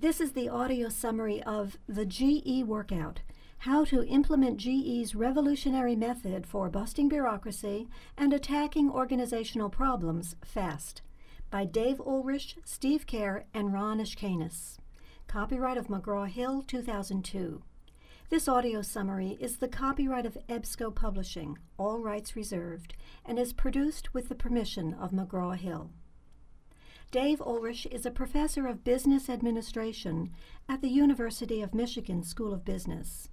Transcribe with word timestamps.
This 0.00 0.20
is 0.20 0.30
the 0.30 0.48
audio 0.48 0.90
summary 0.90 1.42
of 1.42 1.76
the 1.88 2.06
GE 2.06 2.62
Workout 2.64 3.22
How 3.58 3.84
to 3.86 4.06
Implement 4.06 4.56
GE's 4.56 5.16
Revolutionary 5.16 5.96
Method 5.96 6.46
for 6.46 6.70
Busting 6.70 7.08
Bureaucracy 7.08 7.88
and 8.16 8.32
Attacking 8.32 8.90
Organizational 8.90 9.68
Problems 9.68 10.36
Fast 10.44 11.02
by 11.50 11.64
Dave 11.64 12.00
Ulrich, 12.00 12.58
Steve 12.64 13.08
Kerr, 13.08 13.42
and 13.52 13.72
Ron 13.72 13.98
Ashkenas. 13.98 14.78
Copyright 15.26 15.76
of 15.76 15.88
McGraw 15.88 16.28
Hill 16.28 16.62
2002. 16.62 17.64
This 18.30 18.46
audio 18.46 18.82
summary 18.82 19.36
is 19.40 19.56
the 19.56 19.66
copyright 19.66 20.26
of 20.26 20.38
EBSCO 20.48 20.94
Publishing, 20.94 21.58
all 21.76 21.98
rights 21.98 22.36
reserved, 22.36 22.94
and 23.26 23.36
is 23.36 23.52
produced 23.52 24.14
with 24.14 24.28
the 24.28 24.36
permission 24.36 24.94
of 24.94 25.10
McGraw 25.10 25.56
Hill. 25.56 25.90
Dave 27.10 27.40
Ulrich 27.40 27.86
is 27.86 28.04
a 28.04 28.10
professor 28.10 28.66
of 28.66 28.84
business 28.84 29.30
administration 29.30 30.30
at 30.68 30.82
the 30.82 30.90
University 30.90 31.62
of 31.62 31.74
Michigan 31.74 32.22
School 32.22 32.52
of 32.52 32.66
Business 32.66 33.30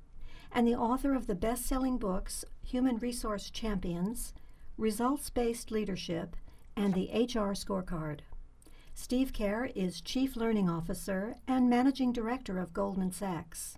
and 0.49 0.65
the 0.65 0.75
author 0.75 1.13
of 1.13 1.27
the 1.27 1.35
best 1.35 1.65
selling 1.65 1.97
books 1.97 2.45
Human 2.63 2.97
Resource 2.99 3.49
Champions, 3.49 4.33
Results 4.77 5.29
Based 5.29 5.71
Leadership, 5.71 6.37
and 6.77 6.93
the 6.93 7.09
HR 7.11 7.51
Scorecard. 7.51 8.21
Steve 8.93 9.33
Kerr 9.33 9.65
is 9.75 9.99
Chief 9.99 10.37
Learning 10.37 10.69
Officer 10.69 11.35
and 11.45 11.69
Managing 11.69 12.13
Director 12.13 12.59
of 12.59 12.73
Goldman 12.73 13.11
Sachs. 13.11 13.77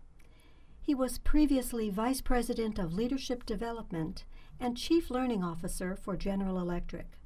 He 0.79 0.93
was 0.93 1.17
previously 1.17 1.89
Vice 1.89 2.21
President 2.21 2.77
of 2.77 2.93
Leadership 2.93 3.47
Development 3.47 4.25
and 4.59 4.77
Chief 4.77 5.09
Learning 5.09 5.43
Officer 5.43 5.95
for 5.95 6.15
General 6.15 6.59
Electric 6.59 7.16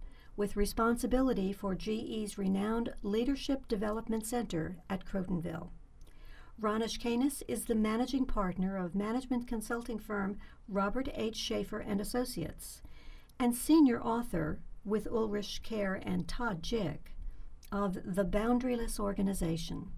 with 0.41 0.55
responsibility 0.55 1.53
for 1.53 1.75
GE's 1.75 2.35
renowned 2.35 2.91
Leadership 3.03 3.67
Development 3.67 4.25
Center 4.25 4.77
at 4.89 5.05
Crotonville. 5.05 5.69
Ronish 6.59 6.97
Ashkenas 6.97 7.43
is 7.47 7.65
the 7.65 7.75
managing 7.75 8.25
partner 8.25 8.75
of 8.75 8.95
management 8.95 9.47
consulting 9.47 9.99
firm 9.99 10.39
Robert 10.67 11.09
H. 11.13 11.35
Schaffer 11.35 11.77
and 11.77 12.01
Associates, 12.01 12.81
and 13.37 13.53
senior 13.53 14.01
author 14.01 14.57
with 14.83 15.05
Ulrich 15.05 15.61
Kerr 15.61 16.01
and 16.03 16.27
Todd 16.27 16.63
Jick 16.63 17.13
of 17.71 17.99
The 18.03 18.25
Boundaryless 18.25 18.99
Organization. 18.99 19.91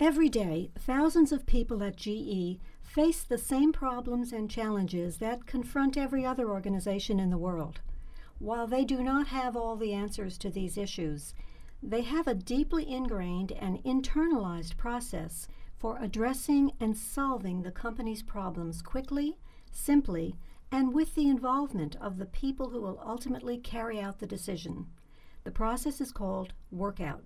Every 0.00 0.30
day, 0.30 0.70
thousands 0.74 1.32
of 1.32 1.44
people 1.44 1.82
at 1.82 1.96
GE 1.96 2.60
face 2.82 3.22
the 3.22 3.36
same 3.36 3.74
problems 3.74 4.32
and 4.32 4.50
challenges 4.50 5.18
that 5.18 5.44
confront 5.44 5.98
every 5.98 6.24
other 6.24 6.48
organization 6.48 7.20
in 7.20 7.28
the 7.28 7.36
world. 7.36 7.80
While 8.38 8.66
they 8.66 8.84
do 8.84 9.02
not 9.02 9.28
have 9.28 9.56
all 9.56 9.76
the 9.76 9.92
answers 9.92 10.36
to 10.38 10.50
these 10.50 10.76
issues, 10.76 11.34
they 11.82 12.02
have 12.02 12.26
a 12.26 12.34
deeply 12.34 12.88
ingrained 12.88 13.52
and 13.52 13.82
internalized 13.84 14.76
process 14.76 15.48
for 15.78 15.98
addressing 15.98 16.72
and 16.80 16.96
solving 16.96 17.62
the 17.62 17.70
company's 17.70 18.22
problems 18.22 18.82
quickly, 18.82 19.38
simply, 19.70 20.36
and 20.70 20.92
with 20.92 21.14
the 21.14 21.28
involvement 21.28 21.96
of 21.96 22.18
the 22.18 22.26
people 22.26 22.70
who 22.70 22.80
will 22.80 23.00
ultimately 23.04 23.56
carry 23.56 24.00
out 24.00 24.18
the 24.18 24.26
decision. 24.26 24.86
The 25.44 25.50
process 25.50 26.00
is 26.00 26.12
called 26.12 26.52
workout. 26.70 27.24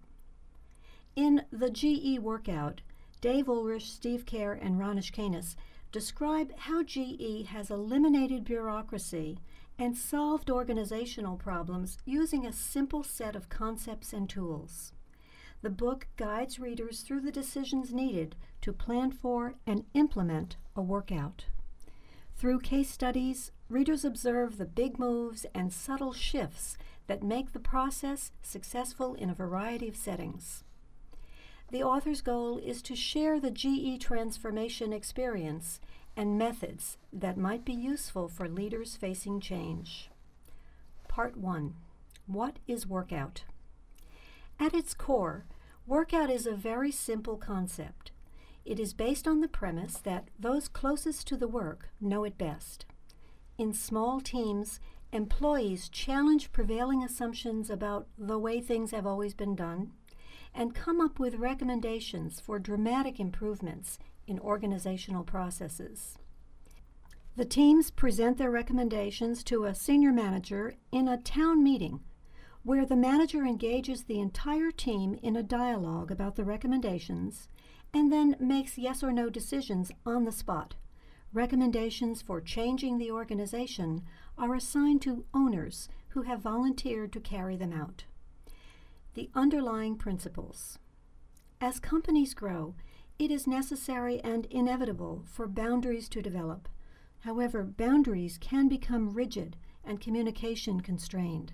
In 1.16 1.42
the 1.50 1.70
GE 1.70 2.18
workout, 2.20 2.82
Dave 3.20 3.48
Ulrich, 3.48 3.90
Steve 3.90 4.26
Kerr, 4.26 4.52
and 4.52 4.78
Ron 4.78 4.98
Ashkenas 4.98 5.56
describe 5.90 6.52
how 6.56 6.82
GE 6.82 7.46
has 7.48 7.70
eliminated 7.70 8.44
bureaucracy 8.44 9.38
and 9.80 9.96
solved 9.96 10.50
organizational 10.50 11.38
problems 11.38 11.96
using 12.04 12.44
a 12.44 12.52
simple 12.52 13.02
set 13.02 13.34
of 13.34 13.48
concepts 13.48 14.12
and 14.12 14.28
tools. 14.28 14.92
The 15.62 15.70
book 15.70 16.06
guides 16.18 16.60
readers 16.60 17.00
through 17.00 17.22
the 17.22 17.32
decisions 17.32 17.90
needed 17.90 18.36
to 18.60 18.74
plan 18.74 19.10
for 19.10 19.54
and 19.66 19.86
implement 19.94 20.56
a 20.76 20.82
workout. 20.82 21.46
Through 22.36 22.60
case 22.60 22.90
studies, 22.90 23.52
readers 23.70 24.04
observe 24.04 24.58
the 24.58 24.66
big 24.66 24.98
moves 24.98 25.46
and 25.54 25.72
subtle 25.72 26.12
shifts 26.12 26.76
that 27.06 27.22
make 27.22 27.52
the 27.52 27.58
process 27.58 28.32
successful 28.42 29.14
in 29.14 29.30
a 29.30 29.34
variety 29.34 29.88
of 29.88 29.96
settings. 29.96 30.62
The 31.70 31.82
author's 31.82 32.20
goal 32.20 32.58
is 32.58 32.82
to 32.82 32.94
share 32.94 33.40
the 33.40 33.50
GE 33.50 33.98
transformation 34.00 34.92
experience 34.92 35.80
and 36.16 36.38
methods 36.38 36.98
that 37.12 37.36
might 37.36 37.64
be 37.64 37.72
useful 37.72 38.28
for 38.28 38.48
leaders 38.48 38.96
facing 38.96 39.40
change. 39.40 40.10
Part 41.08 41.36
1 41.36 41.74
What 42.26 42.58
is 42.66 42.86
workout? 42.86 43.44
At 44.58 44.74
its 44.74 44.94
core, 44.94 45.46
workout 45.86 46.30
is 46.30 46.46
a 46.46 46.52
very 46.52 46.92
simple 46.92 47.36
concept. 47.36 48.10
It 48.64 48.78
is 48.78 48.92
based 48.92 49.26
on 49.26 49.40
the 49.40 49.48
premise 49.48 49.98
that 49.98 50.28
those 50.38 50.68
closest 50.68 51.26
to 51.28 51.36
the 51.36 51.48
work 51.48 51.88
know 52.00 52.24
it 52.24 52.36
best. 52.36 52.84
In 53.56 53.72
small 53.72 54.20
teams, 54.20 54.80
employees 55.12 55.88
challenge 55.88 56.52
prevailing 56.52 57.02
assumptions 57.02 57.70
about 57.70 58.06
the 58.16 58.38
way 58.38 58.60
things 58.60 58.90
have 58.90 59.06
always 59.06 59.34
been 59.34 59.56
done 59.56 59.92
and 60.54 60.74
come 60.74 61.00
up 61.00 61.18
with 61.18 61.34
recommendations 61.36 62.40
for 62.40 62.58
dramatic 62.58 63.18
improvements 63.20 63.98
in 64.30 64.38
organizational 64.38 65.24
processes. 65.24 66.16
The 67.36 67.44
teams 67.44 67.90
present 67.90 68.38
their 68.38 68.50
recommendations 68.50 69.42
to 69.44 69.64
a 69.64 69.74
senior 69.74 70.12
manager 70.12 70.74
in 70.92 71.08
a 71.08 71.18
town 71.18 71.62
meeting 71.62 72.00
where 72.62 72.84
the 72.84 72.96
manager 72.96 73.44
engages 73.44 74.04
the 74.04 74.20
entire 74.20 74.70
team 74.70 75.18
in 75.22 75.36
a 75.36 75.42
dialogue 75.42 76.10
about 76.10 76.36
the 76.36 76.44
recommendations 76.44 77.48
and 77.92 78.12
then 78.12 78.36
makes 78.38 78.78
yes 78.78 79.02
or 79.02 79.10
no 79.10 79.30
decisions 79.30 79.90
on 80.06 80.24
the 80.24 80.32
spot. 80.32 80.74
Recommendations 81.32 82.22
for 82.22 82.40
changing 82.40 82.98
the 82.98 83.10
organization 83.10 84.02
are 84.36 84.54
assigned 84.54 85.02
to 85.02 85.24
owners 85.32 85.88
who 86.10 86.22
have 86.22 86.40
volunteered 86.40 87.12
to 87.12 87.20
carry 87.20 87.56
them 87.56 87.72
out. 87.72 88.04
The 89.14 89.30
underlying 89.34 89.96
principles. 89.96 90.78
As 91.60 91.78
companies 91.78 92.34
grow, 92.34 92.74
it 93.20 93.30
is 93.30 93.46
necessary 93.46 94.18
and 94.24 94.46
inevitable 94.46 95.22
for 95.26 95.46
boundaries 95.46 96.08
to 96.08 96.22
develop. 96.22 96.66
However, 97.18 97.62
boundaries 97.62 98.38
can 98.40 98.66
become 98.66 99.12
rigid 99.12 99.58
and 99.84 100.00
communication 100.00 100.80
constrained. 100.80 101.52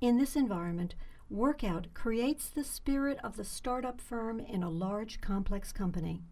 In 0.00 0.16
this 0.16 0.34
environment, 0.34 0.94
Workout 1.28 1.88
creates 1.92 2.48
the 2.48 2.64
spirit 2.64 3.18
of 3.22 3.36
the 3.36 3.44
startup 3.44 4.00
firm 4.00 4.40
in 4.40 4.62
a 4.62 4.70
large, 4.70 5.20
complex 5.20 5.70
company. 5.70 6.22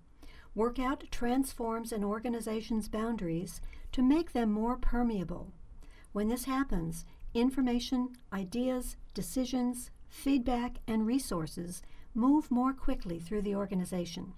Workout 0.54 1.04
transforms 1.10 1.92
an 1.92 2.02
organization's 2.02 2.88
boundaries 2.88 3.60
to 3.92 4.02
make 4.02 4.32
them 4.32 4.50
more 4.50 4.76
permeable. 4.76 5.52
When 6.12 6.28
this 6.28 6.44
happens, 6.44 7.04
information, 7.34 8.16
ideas, 8.32 8.96
decisions, 9.12 9.90
feedback, 10.08 10.78
and 10.86 11.06
resources 11.06 11.82
move 12.14 12.50
more 12.50 12.72
quickly 12.72 13.18
through 13.18 13.42
the 13.42 13.56
organization. 13.56 14.32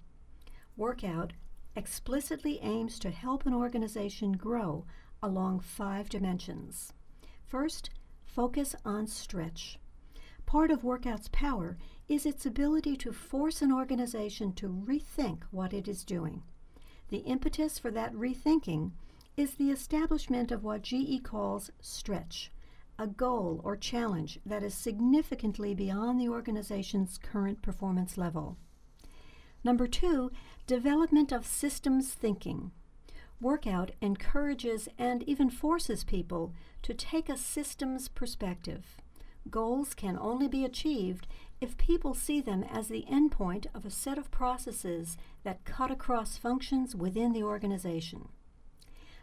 Workout 0.77 1.33
explicitly 1.75 2.59
aims 2.61 2.99
to 2.99 3.09
help 3.09 3.47
an 3.47 3.53
organization 3.55 4.33
grow 4.33 4.85
along 5.23 5.61
five 5.61 6.07
dimensions. 6.07 6.93
First, 7.47 7.89
focus 8.23 8.75
on 8.85 9.07
stretch. 9.07 9.79
Part 10.45 10.69
of 10.69 10.83
Workout's 10.83 11.29
power 11.31 11.77
is 12.07 12.27
its 12.27 12.45
ability 12.45 12.95
to 12.97 13.11
force 13.11 13.63
an 13.63 13.73
organization 13.73 14.53
to 14.53 14.69
rethink 14.69 15.39
what 15.49 15.73
it 15.73 15.87
is 15.87 16.03
doing. 16.03 16.43
The 17.09 17.19
impetus 17.19 17.79
for 17.79 17.89
that 17.91 18.13
rethinking 18.13 18.91
is 19.35 19.55
the 19.55 19.71
establishment 19.71 20.51
of 20.51 20.63
what 20.63 20.83
GE 20.83 21.23
calls 21.23 21.71
stretch, 21.81 22.51
a 22.99 23.07
goal 23.07 23.61
or 23.63 23.75
challenge 23.75 24.39
that 24.45 24.61
is 24.61 24.75
significantly 24.75 25.73
beyond 25.73 26.19
the 26.19 26.29
organization's 26.29 27.17
current 27.17 27.63
performance 27.63 28.15
level. 28.15 28.57
Number 29.63 29.87
two, 29.87 30.31
development 30.65 31.31
of 31.31 31.45
systems 31.45 32.13
thinking. 32.13 32.71
Workout 33.39 33.91
encourages 34.01 34.89
and 34.97 35.21
even 35.23 35.49
forces 35.49 36.03
people 36.03 36.53
to 36.81 36.93
take 36.93 37.29
a 37.29 37.37
systems 37.37 38.07
perspective. 38.07 38.97
Goals 39.49 39.93
can 39.93 40.17
only 40.19 40.47
be 40.47 40.65
achieved 40.65 41.27
if 41.61 41.77
people 41.77 42.13
see 42.13 42.41
them 42.41 42.63
as 42.63 42.87
the 42.87 43.05
endpoint 43.09 43.67
of 43.73 43.85
a 43.85 43.91
set 43.91 44.17
of 44.17 44.31
processes 44.31 45.17
that 45.43 45.65
cut 45.65 45.91
across 45.91 46.37
functions 46.37 46.95
within 46.95 47.33
the 47.33 47.43
organization. 47.43 48.29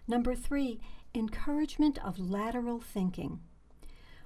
Number 0.07 0.35
three, 0.35 0.81
encouragement 1.15 1.99
of 2.05 2.19
lateral 2.19 2.81
thinking. 2.81 3.41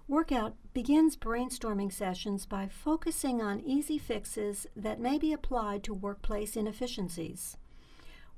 Workout 0.09 0.55
begins 0.73 1.19
brainstorming 1.19 1.93
sessions 1.93 2.47
by 2.47 2.67
focusing 2.67 3.43
on 3.43 3.61
easy 3.61 3.99
fixes 3.99 4.67
that 4.75 4.99
may 4.99 5.19
be 5.19 5.35
applied 5.35 5.85
to 5.85 5.93
workplace 5.93 6.57
inefficiencies. 6.57 7.59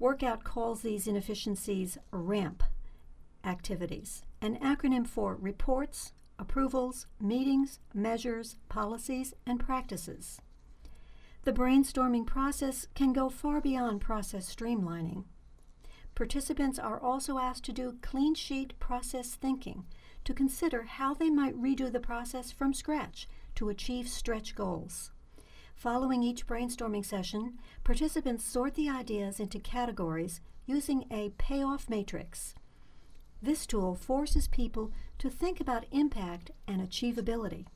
Workout 0.00 0.42
calls 0.42 0.82
these 0.82 1.06
inefficiencies 1.06 1.96
RAMP 2.10 2.64
activities, 3.44 4.24
an 4.42 4.58
acronym 4.58 5.06
for 5.06 5.36
reports, 5.36 6.12
approvals, 6.40 7.06
meetings, 7.20 7.78
measures, 7.94 8.56
policies, 8.68 9.32
and 9.46 9.60
practices. 9.60 10.40
The 11.44 11.52
brainstorming 11.52 12.26
process 12.26 12.88
can 12.96 13.12
go 13.12 13.28
far 13.28 13.60
beyond 13.60 14.00
process 14.00 14.52
streamlining. 14.52 15.22
Participants 16.16 16.80
are 16.80 17.00
also 17.00 17.38
asked 17.38 17.64
to 17.66 17.72
do 17.72 17.96
clean 18.02 18.34
sheet 18.34 18.76
process 18.80 19.36
thinking 19.36 19.84
to 20.24 20.34
consider 20.34 20.82
how 20.82 21.14
they 21.14 21.30
might 21.30 21.60
redo 21.60 21.90
the 21.90 22.00
process 22.00 22.50
from 22.50 22.74
scratch 22.74 23.28
to 23.54 23.68
achieve 23.68 24.08
stretch 24.08 24.54
goals. 24.54 25.10
Following 25.74 26.22
each 26.22 26.46
brainstorming 26.46 27.04
session, 27.04 27.58
participants 27.84 28.44
sort 28.44 28.74
the 28.74 28.88
ideas 28.88 29.40
into 29.40 29.58
categories 29.58 30.40
using 30.66 31.04
a 31.10 31.30
payoff 31.38 31.88
matrix. 31.88 32.54
This 33.42 33.66
tool 33.66 33.94
forces 33.94 34.46
people 34.46 34.92
to 35.18 35.30
think 35.30 35.60
about 35.60 35.86
impact 35.90 36.50
and 36.68 36.80
achievability. 36.80 37.66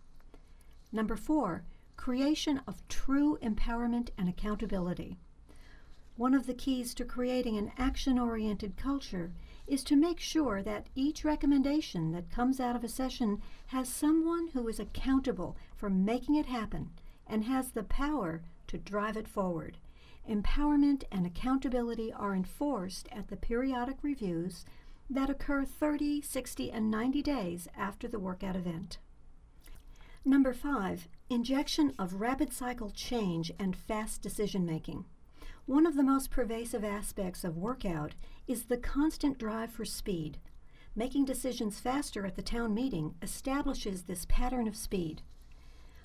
Number 0.93 1.17
four, 1.17 1.65
creation 1.97 2.61
of 2.67 2.87
true 2.89 3.39
empowerment 3.43 4.11
and 4.19 4.29
accountability. 4.29 5.17
One 6.17 6.35
of 6.35 6.47
the 6.47 6.55
keys 6.55 6.95
to 6.95 7.05
creating 7.05 7.57
an 7.57 7.73
action 7.79 8.19
oriented 8.19 8.77
culture 8.77 9.33
is 9.67 9.83
to 9.85 9.97
make 9.97 10.21
sure 10.21 10.63
that 10.63 10.89
each 10.95 11.25
recommendation 11.25 12.13
that 12.13 12.31
comes 12.31 12.61
out 12.61 12.77
of 12.77 12.85
a 12.85 12.89
session 12.89 13.41
has 13.69 13.89
someone 13.89 14.49
who 14.49 14.69
is 14.69 14.79
accountable 14.79 15.57
for 15.77 15.89
making 15.89 16.35
it 16.35 16.47
happen 16.47 16.91
and 17.27 17.45
has 17.45 17.73
the 17.73 17.83
power 17.83 18.43
to 18.67 18.79
drive 18.79 19.17
it 19.17 19.29
forward. 19.29 19.79
Empowerment 20.29 21.05
and 21.13 21.27
accountability 21.27 22.13
are 22.13 22.35
enforced 22.35 23.09
at 23.13 23.29
the 23.29 23.37
periodic 23.37 23.97
reviews 24.03 24.65
that 25.09 25.31
occur 25.31 25.65
30, 25.65 26.23
60, 26.23 26.71
and 26.71 26.91
90 26.91 27.23
days 27.23 27.69
after 27.77 28.09
the 28.09 28.19
workout 28.19 28.57
event. 28.57 28.99
Number 30.25 30.55
five, 30.55 31.09
injection 31.29 31.93
of 31.99 32.21
rapid 32.21 32.53
cycle 32.53 32.91
change 32.91 33.53
and 33.59 33.77
fast 33.77 34.23
decision 34.23 34.65
making. 34.65 35.05
One 35.67 35.87
of 35.87 35.97
the 35.97 36.03
most 36.03 36.31
pervasive 36.31 36.85
aspects 36.85 37.43
of 37.43 37.57
workout 37.57 38.15
is 38.47 38.65
the 38.65 38.77
constant 38.77 39.39
drive 39.39 39.71
for 39.71 39.87
speed. 39.87 40.37
Making 40.95 41.25
decisions 41.25 41.81
faster 41.81 42.27
at 42.27 42.37
the 42.37 42.43
town 42.43 42.75
meeting 42.75 43.15
establishes 43.23 44.03
this 44.03 44.27
pattern 44.29 44.69
of 44.69 44.77
speed. 44.77 45.23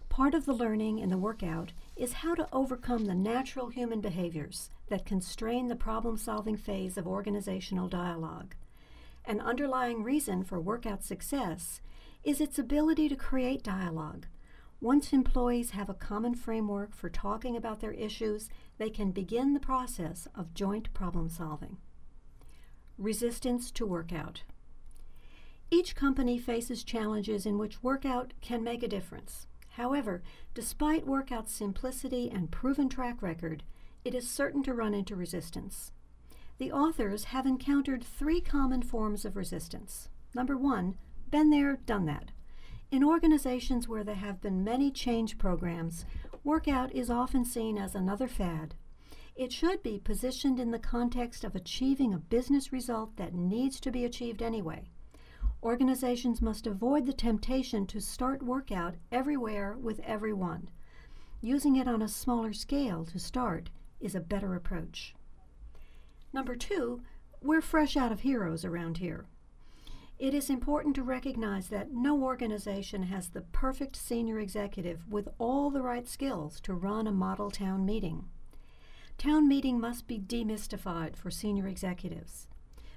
Part 0.08 0.34
of 0.34 0.46
the 0.46 0.54
learning 0.54 1.00
in 1.00 1.10
the 1.10 1.18
workout 1.18 1.74
is 1.98 2.14
how 2.14 2.36
to 2.36 2.48
overcome 2.54 3.04
the 3.04 3.14
natural 3.14 3.68
human 3.68 4.00
behaviors 4.00 4.70
that 4.88 5.06
constrain 5.06 5.68
the 5.68 5.76
problem 5.76 6.16
solving 6.16 6.56
phase 6.56 6.98
of 6.98 7.06
organizational 7.06 7.90
dialogue. 7.90 8.56
An 9.26 9.42
underlying 9.42 10.04
reason 10.04 10.46
for 10.46 10.62
workout 10.62 11.04
success 11.04 11.82
is 12.24 12.40
its 12.40 12.58
ability 12.58 13.10
to 13.10 13.16
create 13.18 13.62
dialogue. 13.62 14.26
Once 14.82 15.12
employees 15.12 15.72
have 15.72 15.90
a 15.90 15.94
common 15.94 16.34
framework 16.34 16.96
for 16.96 17.10
talking 17.10 17.58
about 17.58 17.82
their 17.82 17.92
issues, 17.92 18.50
they 18.78 18.90
can 18.90 19.12
begin 19.12 19.54
the 19.54 19.60
process 19.60 20.28
of 20.34 20.54
joint 20.54 20.94
problem 20.94 21.30
solving. 21.30 21.78
Resistance 22.98 23.72
to 23.72 23.86
workout. 23.86 24.44
Each 25.70 25.96
company 25.96 26.38
faces 26.38 26.84
challenges 26.84 27.46
in 27.46 27.58
which 27.58 27.84
workout 27.84 28.34
can 28.42 28.64
make 28.64 28.82
a 28.82 28.88
difference. 28.88 29.48
However, 29.72 30.24
despite 30.54 31.06
workout's 31.06 31.54
simplicity 31.54 32.30
and 32.30 32.50
proven 32.50 32.88
track 32.90 33.22
record, 33.22 33.64
it 34.06 34.16
is 34.16 34.30
certain 34.30 34.64
to 34.64 34.74
run 34.74 34.94
into 34.94 35.16
resistance. 35.16 35.92
The 36.58 36.72
authors 36.72 37.26
have 37.26 37.46
encountered 37.46 38.04
three 38.04 38.42
common 38.42 38.82
forms 38.82 39.26
of 39.26 39.36
resistance. 39.36 40.10
Number 40.34 40.58
one, 40.58 40.98
been 41.30 41.50
there, 41.50 41.78
done 41.86 42.06
that. 42.06 42.32
In 42.92 43.04
organizations 43.04 43.88
where 43.88 44.04
there 44.04 44.16
have 44.16 44.42
been 44.42 44.64
many 44.64 44.90
change 44.90 45.38
programs, 45.38 46.06
workout 46.44 46.92
is 46.92 47.12
often 47.12 47.46
seen 47.46 47.78
as 47.78 47.94
another 47.94 48.28
fad. 48.28 48.74
It 49.36 49.54
should 49.54 49.84
be 49.84 50.00
positioned 50.00 50.60
in 50.60 50.72
the 50.72 50.80
context 50.80 51.44
of 51.44 51.56
achieving 51.56 52.16
a 52.16 52.18
business 52.18 52.74
result 52.74 53.16
that 53.18 53.36
needs 53.36 53.80
to 53.82 53.92
be 53.92 54.06
achieved 54.06 54.42
anyway. 54.42 54.90
Organizations 55.62 56.42
must 56.42 56.66
avoid 56.66 57.06
the 57.06 57.14
temptation 57.14 57.86
to 57.88 58.00
start 58.00 58.42
workout 58.42 58.96
everywhere 59.12 59.78
with 59.80 60.00
everyone. 60.00 60.72
Using 61.42 61.76
it 61.76 61.88
on 61.88 62.02
a 62.02 62.08
smaller 62.08 62.54
scale 62.54 63.06
to 63.06 63.20
start 63.20 63.70
is 64.00 64.16
a 64.16 64.20
better 64.20 64.56
approach. 64.56 65.14
Number 66.34 66.56
two, 66.56 67.02
we're 67.42 67.62
fresh 67.62 67.96
out 67.96 68.12
of 68.12 68.22
heroes 68.22 68.66
around 68.66 68.98
here. 68.98 69.28
It 70.20 70.34
is 70.34 70.50
important 70.50 70.96
to 70.96 71.04
recognize 71.04 71.70
that 71.70 71.92
no 71.92 72.22
organization 72.22 73.04
has 73.04 73.30
the 73.30 73.42
perfect 73.42 73.96
senior 73.96 74.40
executive 74.40 75.10
with 75.10 75.30
all 75.40 75.72
the 75.72 75.82
right 75.82 76.08
skills 76.08 76.60
to 76.62 76.74
run 76.74 77.08
a 77.08 77.12
model 77.12 77.50
town 77.50 77.86
meeting. 77.86 78.26
Town 79.18 79.48
meeting 79.48 79.80
must 79.80 80.08
be 80.08 80.20
demystified 80.20 81.16
for 81.16 81.32
senior 81.32 81.68
executives 81.68 82.48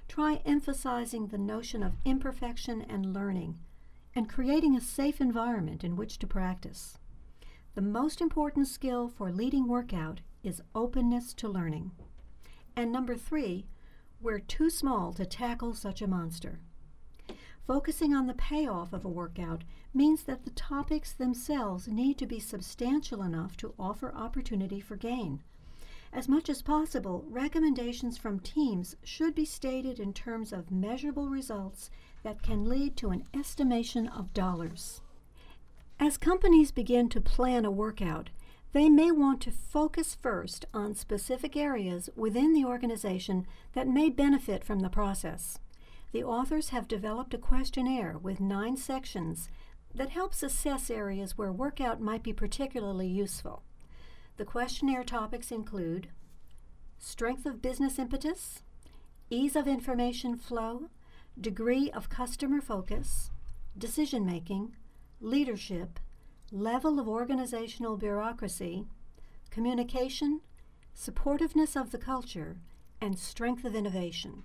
try 0.07 0.41
emphasizing 0.45 1.27
the 1.27 1.37
notion 1.37 1.81
of 1.81 1.97
imperfection 2.05 2.85
and 2.87 3.13
learning 3.13 3.57
and 4.15 4.29
creating 4.29 4.75
a 4.75 4.81
safe 4.81 5.19
environment 5.19 5.83
in 5.83 5.95
which 5.95 6.19
to 6.19 6.27
practice. 6.27 6.99
The 7.73 7.81
most 7.81 8.21
important 8.21 8.67
skill 8.67 9.07
for 9.07 9.31
leading 9.31 9.67
workout 9.67 10.21
is 10.43 10.61
openness 10.75 11.33
to 11.35 11.47
learning. 11.47 11.91
And 12.75 12.91
number 12.91 13.15
three, 13.15 13.65
we're 14.21 14.39
too 14.39 14.69
small 14.69 15.13
to 15.13 15.25
tackle 15.25 15.73
such 15.73 16.01
a 16.01 16.07
monster. 16.07 16.59
Focusing 17.65 18.13
on 18.13 18.27
the 18.27 18.33
payoff 18.33 18.91
of 18.91 19.05
a 19.05 19.09
workout 19.09 19.63
means 19.93 20.23
that 20.23 20.43
the 20.43 20.51
topics 20.51 21.13
themselves 21.13 21.87
need 21.87 22.17
to 22.17 22.25
be 22.25 22.39
substantial 22.39 23.21
enough 23.21 23.55
to 23.57 23.73
offer 23.79 24.13
opportunity 24.13 24.81
for 24.81 24.97
gain. 24.97 25.41
As 26.11 26.27
much 26.27 26.49
as 26.49 26.61
possible, 26.61 27.23
recommendations 27.29 28.17
from 28.17 28.39
teams 28.39 28.97
should 29.03 29.33
be 29.33 29.45
stated 29.45 29.99
in 29.99 30.13
terms 30.13 30.51
of 30.51 30.71
measurable 30.71 31.29
results 31.29 31.89
that 32.21 32.43
can 32.43 32.67
lead 32.67 32.97
to 32.97 33.09
an 33.09 33.23
estimation 33.33 34.07
of 34.07 34.33
dollars. 34.33 35.01
As 35.99 36.17
companies 36.17 36.71
begin 36.71 37.07
to 37.09 37.21
plan 37.21 37.65
a 37.65 37.71
workout, 37.71 38.29
they 38.73 38.89
may 38.89 39.09
want 39.09 39.39
to 39.41 39.51
focus 39.51 40.17
first 40.21 40.65
on 40.73 40.95
specific 40.95 41.55
areas 41.55 42.09
within 42.15 42.53
the 42.53 42.65
organization 42.65 43.47
that 43.73 43.87
may 43.87 44.09
benefit 44.09 44.63
from 44.63 44.81
the 44.81 44.89
process. 44.89 45.59
The 46.13 46.23
authors 46.23 46.69
have 46.69 46.87
developed 46.87 47.33
a 47.33 47.39
questionnaire 47.39 48.19
with 48.19 48.39
nine 48.39 48.77
sections 48.77 49.49
that 49.95 50.11
helps 50.11 50.43
assess 50.43 50.91
areas 50.91 51.39
where 51.39 51.51
workout 51.51 51.99
might 51.99 52.21
be 52.21 52.31
particularly 52.31 53.07
useful. 53.07 53.63
The 54.37 54.45
questionnaire 54.45 55.03
topics 55.03 55.51
include 55.51 56.09
strength 56.99 57.47
of 57.47 57.63
business 57.63 57.97
impetus, 57.97 58.61
ease 59.31 59.55
of 59.55 59.67
information 59.67 60.37
flow, 60.37 60.91
degree 61.39 61.89
of 61.89 62.09
customer 62.09 62.61
focus, 62.61 63.31
decision 63.75 64.23
making, 64.23 64.75
leadership, 65.19 65.99
level 66.51 66.99
of 66.99 67.07
organizational 67.07 67.97
bureaucracy, 67.97 68.85
communication, 69.49 70.41
supportiveness 70.95 71.75
of 71.75 71.89
the 71.89 71.97
culture, 71.97 72.57
and 73.01 73.17
strength 73.17 73.65
of 73.65 73.73
innovation. 73.73 74.43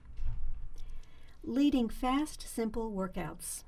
Leading 1.49 1.89
fast, 1.89 2.43
simple 2.47 2.93
workouts. 2.93 3.65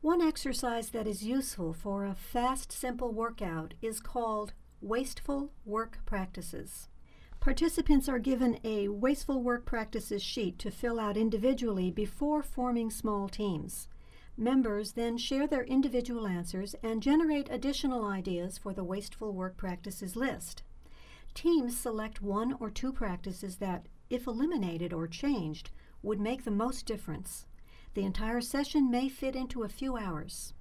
One 0.00 0.22
exercise 0.22 0.88
that 0.92 1.06
is 1.06 1.22
useful 1.22 1.74
for 1.74 2.06
a 2.06 2.14
fast, 2.14 2.72
simple 2.72 3.12
workout 3.12 3.74
is 3.82 4.00
called 4.00 4.54
Wasteful 4.80 5.52
Work 5.66 5.98
Practices. 6.06 6.88
Participants 7.38 8.08
are 8.08 8.18
given 8.18 8.58
a 8.64 8.88
Wasteful 8.88 9.42
Work 9.42 9.66
Practices 9.66 10.22
sheet 10.22 10.58
to 10.60 10.70
fill 10.70 10.98
out 10.98 11.18
individually 11.18 11.90
before 11.90 12.42
forming 12.42 12.90
small 12.90 13.28
teams. 13.28 13.86
Members 14.38 14.92
then 14.92 15.18
share 15.18 15.46
their 15.46 15.64
individual 15.64 16.26
answers 16.26 16.74
and 16.82 17.02
generate 17.02 17.50
additional 17.50 18.06
ideas 18.06 18.56
for 18.56 18.72
the 18.72 18.84
Wasteful 18.84 19.34
Work 19.34 19.58
Practices 19.58 20.16
list. 20.16 20.62
Teams 21.34 21.78
select 21.78 22.22
one 22.22 22.56
or 22.58 22.70
two 22.70 22.90
practices 22.90 23.56
that, 23.56 23.84
if 24.08 24.26
eliminated 24.26 24.94
or 24.94 25.06
changed, 25.06 25.70
would 26.02 26.20
make 26.20 26.44
the 26.44 26.50
most 26.50 26.86
difference. 26.86 27.46
The 27.94 28.04
entire 28.04 28.40
session 28.40 28.90
may 28.90 29.08
fit 29.08 29.34
into 29.34 29.62
a 29.62 29.68
few 29.68 29.96
hours. 29.96 30.54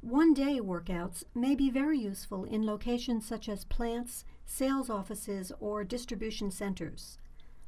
One 0.00 0.34
day 0.34 0.60
workouts 0.60 1.24
may 1.34 1.54
be 1.54 1.70
very 1.70 1.98
useful 1.98 2.44
in 2.44 2.66
locations 2.66 3.26
such 3.26 3.48
as 3.48 3.64
plants, 3.64 4.24
sales 4.44 4.90
offices, 4.90 5.50
or 5.60 5.82
distribution 5.82 6.50
centers. 6.50 7.18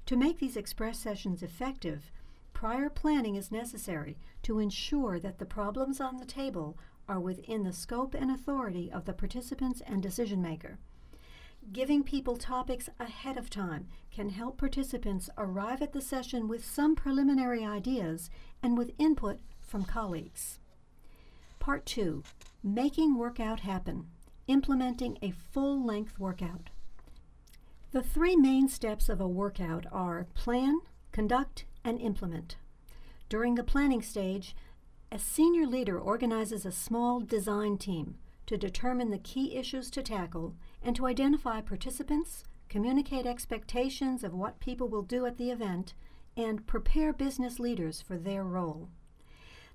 To 0.05 0.17
make 0.17 0.39
these 0.39 0.57
express 0.57 0.99
sessions 0.99 1.43
effective, 1.43 2.13
prior 2.53 2.91
planning 2.91 3.37
is 3.37 3.51
necessary 3.51 4.19
to 4.43 4.59
ensure 4.59 5.19
that 5.19 5.39
the 5.39 5.47
problems 5.47 6.01
on 6.01 6.19
the 6.19 6.27
table 6.27 6.77
are 7.09 7.21
within 7.21 7.63
the 7.63 7.73
scope 7.73 8.15
and 8.15 8.31
authority 8.31 8.93
of 8.93 9.07
the 9.07 9.15
participants 9.15 9.81
and 9.87 10.03
decision 10.03 10.43
maker. 10.43 10.79
Giving 11.73 12.05
people 12.05 12.37
topics 12.37 12.89
ahead 13.01 13.37
of 13.37 13.51
time 13.51 13.89
can 14.13 14.31
help 14.31 14.57
participants 14.57 15.29
arrive 15.37 15.83
at 15.83 15.93
the 15.93 16.01
session 16.01 16.47
with 16.47 16.65
some 16.65 16.95
preliminary 16.95 17.65
ideas 17.65 18.31
and 18.63 18.79
with 18.79 18.95
input 18.99 19.41
from 19.61 19.85
colleagues. 19.85 20.61
Part 21.59 21.85
2 21.87 22.23
Making 22.63 23.17
Workout 23.19 23.61
Happen 23.61 24.07
implementing 24.47 25.19
a 25.21 25.33
full 25.33 25.85
length 25.85 26.19
workout. 26.19 26.71
The 27.91 28.03
three 28.03 28.37
main 28.37 28.69
steps 28.69 29.09
of 29.09 29.21
a 29.21 29.29
workout 29.29 29.87
are 29.91 30.27
plan, 30.35 30.81
conduct, 31.13 31.65
and 31.85 32.01
implement. 32.01 32.57
During 33.29 33.57
the 33.57 33.65
planning 33.65 34.03
stage, 34.03 34.55
a 35.11 35.19
senior 35.19 35.67
leader 35.67 35.99
organizes 35.99 36.65
a 36.65 36.73
small 36.73 37.21
design 37.21 37.77
team 37.77 38.17
to 38.47 38.57
determine 38.57 39.11
the 39.11 39.19
key 39.19 39.57
issues 39.57 39.91
to 39.91 40.03
tackle 40.03 40.55
and 40.87 40.95
to 40.95 41.07
identify 41.07 41.61
participants, 41.61 42.45
communicate 42.69 43.27
expectations 43.27 44.23
of 44.23 44.33
what 44.33 44.61
people 44.61 44.87
will 44.87 45.03
do 45.03 45.27
at 45.27 45.37
the 45.37 45.51
event, 45.51 45.95
and 46.37 46.65
prepare 46.69 47.13
business 47.13 47.59
leaders 47.59 48.01
for 48.01 48.17
their 48.17 48.45
role. 48.45 48.89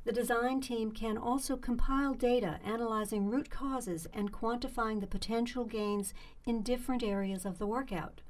The 0.06 0.14
design 0.14 0.62
team 0.62 0.94
can 0.94 1.18
also 1.18 1.58
compile 1.58 2.14
data 2.14 2.62
analyzing 2.64 3.30
root 3.30 3.50
causes 3.50 4.08
and 4.14 4.32
quantifying 4.32 5.02
the 5.02 5.06
potential 5.06 5.66
gains 5.66 6.14
in 6.46 6.62
different 6.62 7.04
areas 7.04 7.46
of 7.46 7.60
the 7.60 7.68
workout. 7.68 8.22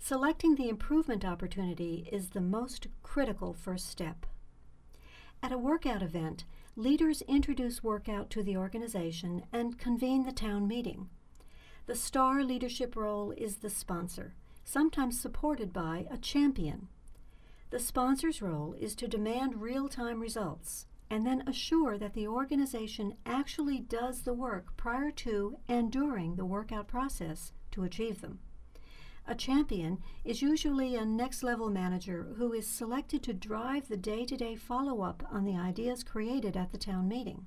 Selecting 0.00 0.56
the 0.56 0.68
improvement 0.68 1.24
opportunity 1.24 2.08
is 2.10 2.30
the 2.30 2.40
most 2.40 2.88
critical 3.04 3.54
first 3.54 3.88
step. 3.88 4.26
At 5.40 5.52
a 5.52 5.58
workout 5.58 6.02
event, 6.02 6.46
leaders 6.74 7.22
introduce 7.28 7.84
workout 7.84 8.28
to 8.30 8.42
the 8.42 8.56
organization 8.56 9.44
and 9.52 9.78
convene 9.78 10.24
the 10.24 10.32
town 10.32 10.66
meeting. 10.66 11.10
The 11.86 11.94
star 11.94 12.42
leadership 12.42 12.96
role 12.96 13.32
is 13.36 13.56
the 13.56 13.70
sponsor, 13.70 14.34
sometimes 14.64 15.20
supported 15.20 15.72
by 15.72 16.06
a 16.10 16.18
champion. 16.18 16.88
The 17.70 17.78
sponsor's 17.78 18.42
role 18.42 18.74
is 18.74 18.96
to 18.96 19.06
demand 19.06 19.62
real 19.62 19.88
time 19.88 20.18
results 20.18 20.86
and 21.08 21.24
then 21.24 21.44
assure 21.46 21.96
that 21.98 22.14
the 22.14 22.26
organization 22.26 23.14
actually 23.24 23.78
does 23.78 24.22
the 24.22 24.34
work 24.34 24.76
prior 24.76 25.12
to 25.12 25.58
and 25.68 25.92
during 25.92 26.34
the 26.34 26.44
workout 26.44 26.88
process 26.88 27.52
to 27.70 27.84
achieve 27.84 28.20
them. 28.20 28.40
A 29.28 29.36
champion 29.36 29.98
is 30.24 30.42
usually 30.42 30.96
a 30.96 31.04
next 31.04 31.44
level 31.44 31.70
manager 31.70 32.34
who 32.36 32.52
is 32.52 32.66
selected 32.66 33.22
to 33.24 33.32
drive 33.32 33.88
the 33.88 33.96
day 33.96 34.24
to 34.24 34.36
day 34.36 34.56
follow 34.56 35.02
up 35.02 35.24
on 35.30 35.44
the 35.44 35.56
ideas 35.56 36.02
created 36.02 36.56
at 36.56 36.72
the 36.72 36.78
town 36.78 37.06
meeting. 37.06 37.46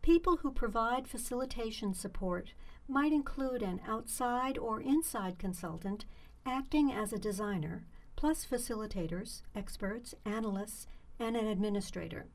People 0.00 0.38
who 0.38 0.50
provide 0.50 1.06
facilitation 1.06 1.92
support 1.92 2.54
might 2.90 3.12
include 3.12 3.62
an 3.62 3.80
outside 3.86 4.58
or 4.58 4.80
inside 4.80 5.38
consultant 5.38 6.04
acting 6.44 6.92
as 6.92 7.12
a 7.12 7.18
designer, 7.18 7.86
plus 8.16 8.44
facilitators, 8.44 9.42
experts, 9.54 10.14
analysts, 10.24 10.86
and 11.18 11.36
an 11.36 11.46
administrator. 11.46 12.26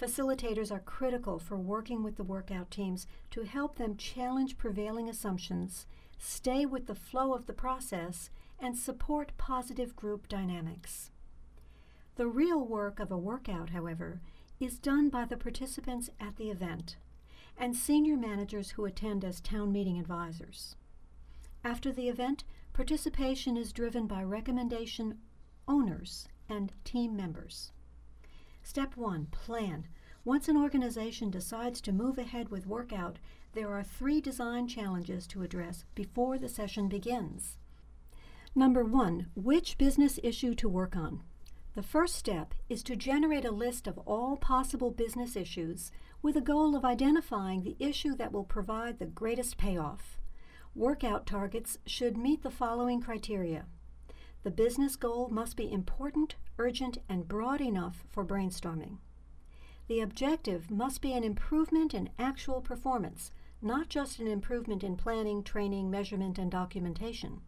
Facilitators 0.00 0.72
are 0.72 0.80
critical 0.80 1.38
for 1.38 1.56
working 1.56 2.02
with 2.02 2.16
the 2.16 2.24
workout 2.24 2.70
teams 2.70 3.06
to 3.30 3.42
help 3.42 3.76
them 3.76 3.96
challenge 3.96 4.58
prevailing 4.58 5.08
assumptions 5.08 5.86
stay 6.22 6.64
with 6.64 6.86
the 6.86 6.94
flow 6.94 7.34
of 7.34 7.46
the 7.46 7.52
process, 7.52 8.30
and 8.60 8.78
support 8.78 9.32
positive 9.36 9.96
group 9.96 10.28
dynamics. 10.28 11.10
The 12.14 12.28
real 12.28 12.64
work 12.64 13.00
of 13.00 13.10
a 13.10 13.18
workout, 13.18 13.70
however, 13.70 14.20
is 14.60 14.78
done 14.78 15.08
by 15.08 15.24
the 15.24 15.36
participants 15.36 16.10
at 16.20 16.36
the 16.36 16.48
event 16.50 16.96
and 17.58 17.76
senior 17.76 18.16
managers 18.16 18.70
who 18.70 18.84
attend 18.84 19.24
as 19.24 19.40
town 19.40 19.72
meeting 19.72 19.98
advisors. 19.98 20.76
After 21.64 21.92
the 21.92 22.08
event, 22.08 22.44
participation 22.72 23.56
is 23.56 23.72
driven 23.72 24.06
by 24.06 24.22
recommendation 24.22 25.18
owners 25.68 26.28
and 26.48 26.72
team 26.84 27.16
members. 27.16 27.72
Step 28.62 28.96
1 28.96 29.26
Plan. 29.26 29.86
Once 30.24 30.48
an 30.48 30.56
organization 30.56 31.30
decides 31.30 31.80
to 31.80 31.92
move 31.92 32.18
ahead 32.18 32.48
with 32.48 32.66
workout, 32.66 33.18
there 33.54 33.68
are 33.68 33.82
three 33.82 34.20
design 34.20 34.68
challenges 34.68 35.26
to 35.26 35.42
address 35.42 35.84
before 35.94 36.38
the 36.38 36.48
session 36.48 36.88
begins. 36.88 37.58
Number 38.54 38.84
one, 38.84 39.26
which 39.34 39.78
business 39.78 40.18
issue 40.22 40.54
to 40.56 40.68
work 40.68 40.96
on? 40.96 41.22
The 41.74 41.82
first 41.82 42.16
step 42.16 42.54
is 42.68 42.82
to 42.82 42.96
generate 42.96 43.46
a 43.46 43.50
list 43.50 43.86
of 43.86 43.96
all 44.00 44.36
possible 44.36 44.90
business 44.90 45.36
issues 45.36 45.90
with 46.20 46.36
a 46.36 46.42
goal 46.42 46.76
of 46.76 46.84
identifying 46.84 47.62
the 47.62 47.76
issue 47.78 48.14
that 48.16 48.30
will 48.30 48.44
provide 48.44 48.98
the 48.98 49.06
greatest 49.06 49.56
payoff. 49.56 50.18
Workout 50.74 51.26
targets 51.26 51.78
should 51.86 52.18
meet 52.18 52.42
the 52.42 52.50
following 52.50 53.00
criteria. 53.00 53.64
The 54.42 54.50
business 54.50 54.96
goal 54.96 55.30
must 55.30 55.56
be 55.56 55.72
important, 55.72 56.34
urgent, 56.58 56.98
and 57.08 57.26
broad 57.26 57.62
enough 57.62 58.04
for 58.10 58.24
brainstorming. 58.24 58.98
The 59.88 60.00
objective 60.00 60.70
must 60.70 61.00
be 61.00 61.14
an 61.14 61.24
improvement 61.24 61.94
in 61.94 62.10
actual 62.18 62.60
performance, 62.60 63.30
not 63.62 63.88
just 63.88 64.18
an 64.18 64.26
improvement 64.26 64.84
in 64.84 64.96
planning, 64.96 65.42
training, 65.42 65.90
measurement, 65.90 66.38
and 66.38 66.50
documentation. 66.50 67.40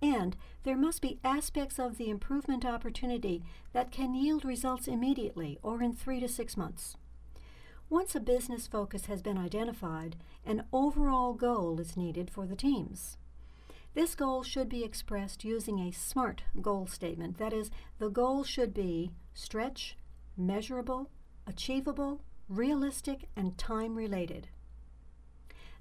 And 0.00 0.36
there 0.62 0.76
must 0.76 1.02
be 1.02 1.18
aspects 1.24 1.78
of 1.78 1.98
the 1.98 2.10
improvement 2.10 2.64
opportunity 2.64 3.42
that 3.72 3.90
can 3.90 4.14
yield 4.14 4.44
results 4.44 4.86
immediately 4.86 5.58
or 5.62 5.82
in 5.82 5.92
three 5.92 6.20
to 6.20 6.28
six 6.28 6.56
months. 6.56 6.96
Once 7.90 8.14
a 8.14 8.20
business 8.20 8.66
focus 8.66 9.06
has 9.06 9.22
been 9.22 9.38
identified, 9.38 10.16
an 10.44 10.62
overall 10.72 11.32
goal 11.32 11.80
is 11.80 11.96
needed 11.96 12.30
for 12.30 12.46
the 12.46 12.56
teams. 12.56 13.16
This 13.94 14.14
goal 14.14 14.42
should 14.42 14.68
be 14.68 14.84
expressed 14.84 15.42
using 15.42 15.80
a 15.80 15.90
SMART 15.90 16.42
goal 16.60 16.86
statement. 16.86 17.38
That 17.38 17.52
is, 17.52 17.70
the 17.98 18.10
goal 18.10 18.44
should 18.44 18.74
be 18.74 19.10
stretch, 19.32 19.96
measurable, 20.36 21.10
achievable, 21.46 22.20
realistic, 22.48 23.28
and 23.34 23.56
time 23.58 23.96
related. 23.96 24.48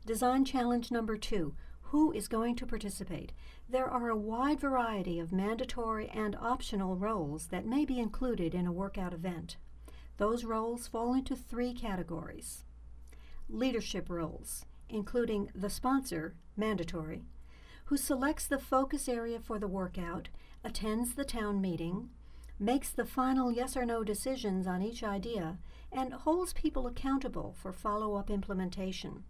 Design 0.05 0.45
challenge 0.45 0.89
number 0.89 1.17
two 1.17 1.53
Who 1.91 2.11
is 2.11 2.27
going 2.27 2.55
to 2.55 2.65
participate? 2.65 3.33
There 3.69 3.89
are 3.89 4.09
a 4.09 4.15
wide 4.15 4.61
variety 4.61 5.19
of 5.19 5.33
mandatory 5.33 6.07
and 6.07 6.37
optional 6.37 6.95
roles 6.95 7.47
that 7.47 7.65
may 7.65 7.83
be 7.83 7.99
included 7.99 8.55
in 8.55 8.65
a 8.65 8.71
workout 8.71 9.13
event. 9.13 9.57
Those 10.15 10.45
roles 10.45 10.87
fall 10.87 11.13
into 11.13 11.35
three 11.35 11.73
categories 11.73 12.63
leadership 13.49 14.09
roles, 14.09 14.65
including 14.89 15.49
the 15.55 15.69
sponsor, 15.69 16.35
mandatory, 16.55 17.23
who 17.85 17.95
selects 17.97 18.45
the 18.45 18.59
focus 18.59 19.07
area 19.07 19.39
for 19.39 19.57
the 19.57 19.67
workout, 19.67 20.27
attends 20.63 21.15
the 21.15 21.23
town 21.23 21.61
meeting, 21.61 22.09
makes 22.59 22.89
the 22.89 23.05
final 23.05 23.51
yes 23.51 23.77
or 23.77 23.85
no 23.85 24.03
decisions 24.03 24.67
on 24.67 24.81
each 24.81 25.03
idea, 25.03 25.57
and 25.91 26.13
holds 26.13 26.53
people 26.53 26.87
accountable 26.87 27.55
for 27.57 27.71
follow 27.71 28.15
up 28.15 28.29
implementation. 28.29 29.23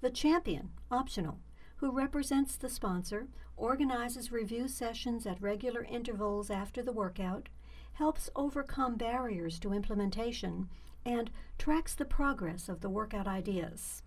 The 0.00 0.10
champion, 0.10 0.70
optional, 0.90 1.40
who 1.82 1.90
represents 1.90 2.54
the 2.54 2.68
sponsor, 2.68 3.26
organizes 3.56 4.30
review 4.30 4.68
sessions 4.68 5.26
at 5.26 5.42
regular 5.42 5.82
intervals 5.82 6.48
after 6.48 6.80
the 6.80 6.92
workout, 6.92 7.48
helps 7.94 8.30
overcome 8.36 8.94
barriers 8.94 9.58
to 9.58 9.72
implementation, 9.72 10.68
and 11.04 11.28
tracks 11.58 11.92
the 11.96 12.04
progress 12.04 12.68
of 12.68 12.82
the 12.82 12.88
workout 12.88 13.26
ideas. 13.26 14.04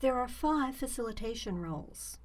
There 0.00 0.20
are 0.20 0.28
five 0.28 0.76
facilitation 0.76 1.58
roles. 1.58 2.18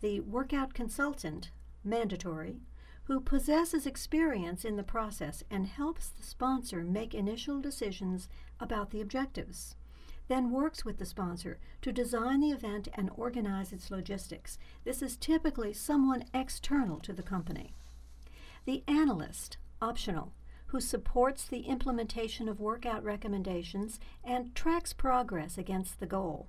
The 0.00 0.20
workout 0.20 0.72
consultant, 0.72 1.50
mandatory, 1.84 2.62
who 3.02 3.20
possesses 3.20 3.84
experience 3.84 4.64
in 4.64 4.76
the 4.76 4.82
process 4.82 5.44
and 5.50 5.66
helps 5.66 6.08
the 6.08 6.22
sponsor 6.22 6.82
make 6.82 7.12
initial 7.14 7.60
decisions 7.60 8.30
about 8.58 8.92
the 8.92 9.02
objectives 9.02 9.74
then 10.28 10.50
works 10.50 10.84
with 10.84 10.98
the 10.98 11.06
sponsor 11.06 11.58
to 11.82 11.92
design 11.92 12.40
the 12.40 12.50
event 12.50 12.88
and 12.94 13.10
organize 13.16 13.72
its 13.72 13.90
logistics. 13.90 14.58
This 14.84 15.02
is 15.02 15.16
typically 15.16 15.72
someone 15.72 16.24
external 16.34 16.98
to 17.00 17.12
the 17.12 17.22
company. 17.22 17.74
The 18.64 18.82
analyst, 18.88 19.58
optional, 19.80 20.32
who 20.66 20.80
supports 20.80 21.46
the 21.46 21.60
implementation 21.60 22.48
of 22.48 22.60
workout 22.60 23.04
recommendations 23.04 24.00
and 24.24 24.54
tracks 24.54 24.92
progress 24.92 25.56
against 25.56 26.00
the 26.00 26.06
goal. 26.06 26.48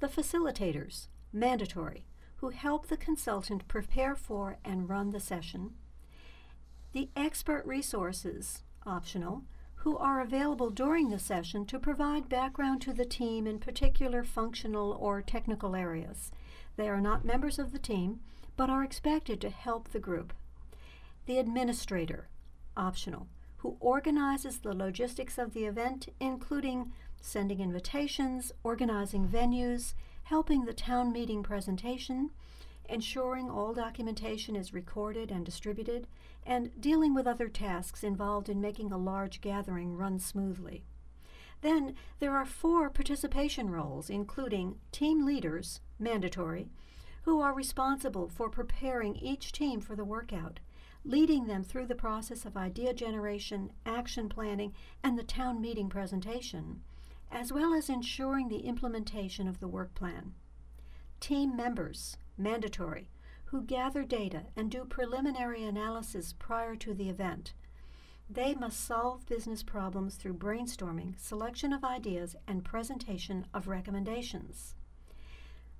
The 0.00 0.08
facilitators, 0.08 1.08
mandatory, 1.32 2.04
who 2.36 2.50
help 2.50 2.86
the 2.86 2.96
consultant 2.96 3.68
prepare 3.68 4.14
for 4.14 4.58
and 4.64 4.88
run 4.88 5.10
the 5.10 5.20
session. 5.20 5.74
The 6.92 7.10
expert 7.14 7.64
resources, 7.66 8.62
optional, 8.86 9.44
who 9.86 9.96
are 9.98 10.20
available 10.20 10.68
during 10.68 11.10
the 11.10 11.18
session 11.18 11.64
to 11.64 11.78
provide 11.78 12.28
background 12.28 12.82
to 12.82 12.92
the 12.92 13.04
team 13.04 13.46
in 13.46 13.56
particular 13.56 14.24
functional 14.24 14.90
or 14.98 15.22
technical 15.22 15.76
areas. 15.76 16.32
They 16.74 16.88
are 16.88 17.00
not 17.00 17.24
members 17.24 17.56
of 17.56 17.70
the 17.70 17.78
team, 17.78 18.18
but 18.56 18.68
are 18.68 18.82
expected 18.82 19.40
to 19.42 19.48
help 19.48 19.92
the 19.92 20.00
group. 20.00 20.32
The 21.26 21.38
administrator, 21.38 22.26
optional, 22.76 23.28
who 23.58 23.76
organizes 23.78 24.58
the 24.58 24.74
logistics 24.74 25.38
of 25.38 25.54
the 25.54 25.66
event, 25.66 26.08
including 26.18 26.90
sending 27.20 27.60
invitations, 27.60 28.50
organizing 28.64 29.28
venues, 29.28 29.94
helping 30.24 30.64
the 30.64 30.74
town 30.74 31.12
meeting 31.12 31.44
presentation, 31.44 32.30
ensuring 32.88 33.50
all 33.50 33.74
documentation 33.74 34.56
is 34.56 34.72
recorded 34.72 35.30
and 35.30 35.44
distributed, 35.44 36.06
and 36.44 36.70
dealing 36.80 37.14
with 37.14 37.26
other 37.26 37.48
tasks 37.48 38.04
involved 38.04 38.48
in 38.48 38.60
making 38.60 38.92
a 38.92 38.98
large 38.98 39.40
gathering 39.40 39.96
run 39.96 40.18
smoothly. 40.18 40.84
Then 41.62 41.94
there 42.20 42.36
are 42.36 42.44
four 42.44 42.90
participation 42.90 43.70
roles, 43.70 44.10
including 44.10 44.78
team 44.92 45.24
leaders, 45.24 45.80
mandatory, 45.98 46.68
who 47.22 47.40
are 47.40 47.52
responsible 47.52 48.28
for 48.28 48.48
preparing 48.48 49.16
each 49.16 49.50
team 49.52 49.80
for 49.80 49.96
the 49.96 50.04
workout, 50.04 50.60
leading 51.04 51.46
them 51.46 51.64
through 51.64 51.86
the 51.86 51.94
process 51.94 52.44
of 52.44 52.56
idea 52.56 52.92
generation, 52.92 53.72
action 53.84 54.28
planning, 54.28 54.74
and 55.02 55.18
the 55.18 55.24
town 55.24 55.60
meeting 55.60 55.88
presentation, 55.88 56.82
as 57.30 57.52
well 57.52 57.74
as 57.74 57.88
ensuring 57.88 58.48
the 58.48 58.66
implementation 58.66 59.48
of 59.48 59.58
the 59.58 59.68
work 59.68 59.94
plan. 59.94 60.34
Team 61.18 61.56
members, 61.56 62.16
mandatory, 62.36 63.08
who 63.46 63.62
gather 63.62 64.04
data 64.04 64.42
and 64.56 64.70
do 64.70 64.84
preliminary 64.84 65.62
analysis 65.64 66.34
prior 66.38 66.76
to 66.76 66.94
the 66.94 67.08
event. 67.08 67.52
They 68.28 68.54
must 68.54 68.84
solve 68.84 69.26
business 69.26 69.62
problems 69.62 70.16
through 70.16 70.34
brainstorming, 70.34 71.18
selection 71.18 71.72
of 71.72 71.84
ideas, 71.84 72.34
and 72.48 72.64
presentation 72.64 73.46
of 73.54 73.68
recommendations. 73.68 74.74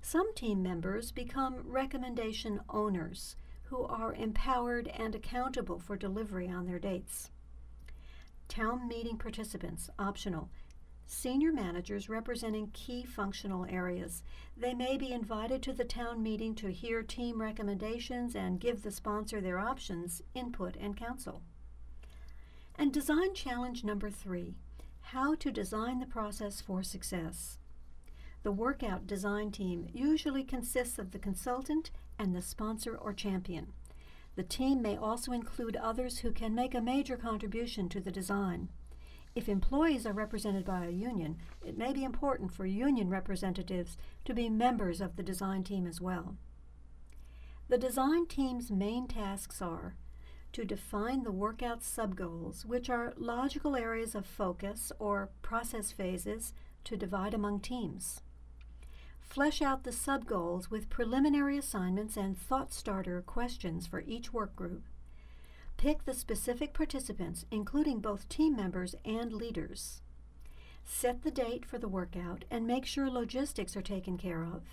Some 0.01 0.33
team 0.33 0.63
members 0.63 1.11
become 1.11 1.63
recommendation 1.65 2.61
owners 2.69 3.35
who 3.63 3.83
are 3.83 4.13
empowered 4.13 4.87
and 4.87 5.13
accountable 5.13 5.79
for 5.79 5.97
delivery 5.97 6.47
on 6.47 6.65
their 6.65 6.79
dates. 6.79 7.31
Town 8.47 8.87
meeting 8.87 9.17
participants, 9.17 9.89
optional. 9.99 10.49
Senior 11.09 11.53
managers 11.53 12.09
representing 12.09 12.69
key 12.73 13.03
functional 13.03 13.65
areas. 13.69 14.23
They 14.57 14.73
may 14.73 14.97
be 14.97 15.13
invited 15.13 15.63
to 15.63 15.73
the 15.73 15.85
town 15.85 16.21
meeting 16.21 16.53
to 16.55 16.67
hear 16.67 17.01
team 17.01 17.39
recommendations 17.41 18.35
and 18.35 18.59
give 18.59 18.83
the 18.83 18.91
sponsor 18.91 19.39
their 19.39 19.57
options, 19.57 20.21
input, 20.33 20.75
and 20.75 20.97
counsel. 20.97 21.41
And 22.75 22.91
design 22.91 23.33
challenge 23.33 23.85
number 23.85 24.09
three 24.09 24.55
how 24.99 25.33
to 25.35 25.49
design 25.49 25.99
the 25.99 26.05
process 26.05 26.59
for 26.59 26.83
success. 26.83 27.57
The 28.43 28.51
workout 28.51 29.07
design 29.07 29.51
team 29.51 29.87
usually 29.93 30.43
consists 30.43 30.99
of 30.99 31.11
the 31.11 31.19
consultant 31.19 31.89
and 32.19 32.35
the 32.35 32.41
sponsor 32.41 32.97
or 32.97 33.13
champion. 33.13 33.71
The 34.35 34.43
team 34.43 34.81
may 34.81 34.97
also 34.97 35.31
include 35.31 35.77
others 35.77 36.19
who 36.19 36.31
can 36.33 36.53
make 36.53 36.75
a 36.75 36.81
major 36.81 37.15
contribution 37.15 37.87
to 37.89 38.01
the 38.01 38.11
design. 38.11 38.67
If 39.37 39.47
employees 39.47 40.07
are 40.07 40.13
represented 40.13 40.65
by 40.65 40.85
a 40.85 40.89
union, 40.89 41.37
it 41.63 41.77
may 41.77 41.93
be 41.93 42.03
important 42.03 42.51
for 42.51 42.65
union 42.65 43.07
representatives 43.07 43.95
to 44.25 44.33
be 44.33 44.49
members 44.49 44.99
of 44.99 45.15
the 45.15 45.21
design 45.21 45.63
team 45.63 45.85
as 45.85 46.01
well. 46.01 46.37
The 47.69 47.77
design 47.77 48.25
team's 48.25 48.71
main 48.71 49.07
tasks 49.07 49.61
are 49.61 49.95
to 50.53 50.65
define 50.65 51.21
the 51.21 51.31
workout 51.31 51.81
subgoals, 51.81 52.65
which 52.65 52.89
are 52.89 53.13
logical 53.15 53.75
areas 53.75 54.15
of 54.15 54.25
focus 54.25 54.91
or 54.97 55.29
process 55.43 55.91
phases 55.91 56.53
to 56.85 56.97
divide 56.97 57.35
among 57.35 57.59
teams 57.59 58.21
Flesh 59.19 59.61
out 59.61 59.83
the 59.83 59.91
subgoals 59.91 60.71
with 60.71 60.89
preliminary 60.89 61.59
assignments 61.59 62.17
and 62.17 62.35
thought 62.35 62.73
starter 62.73 63.21
questions 63.21 63.85
for 63.85 63.99
each 64.07 64.33
work 64.33 64.55
group. 64.55 64.83
Pick 65.77 66.05
the 66.05 66.13
specific 66.13 66.73
participants, 66.73 67.45
including 67.51 67.99
both 67.99 68.27
team 68.27 68.55
members 68.55 68.95
and 69.05 69.31
leaders. 69.31 70.01
Set 70.83 71.21
the 71.21 71.31
date 71.31 71.65
for 71.65 71.77
the 71.77 71.87
workout 71.87 72.45
and 72.49 72.65
make 72.65 72.85
sure 72.85 73.09
logistics 73.09 73.77
are 73.77 73.83
taken 73.83 74.17
care 74.17 74.43
of. 74.43 74.63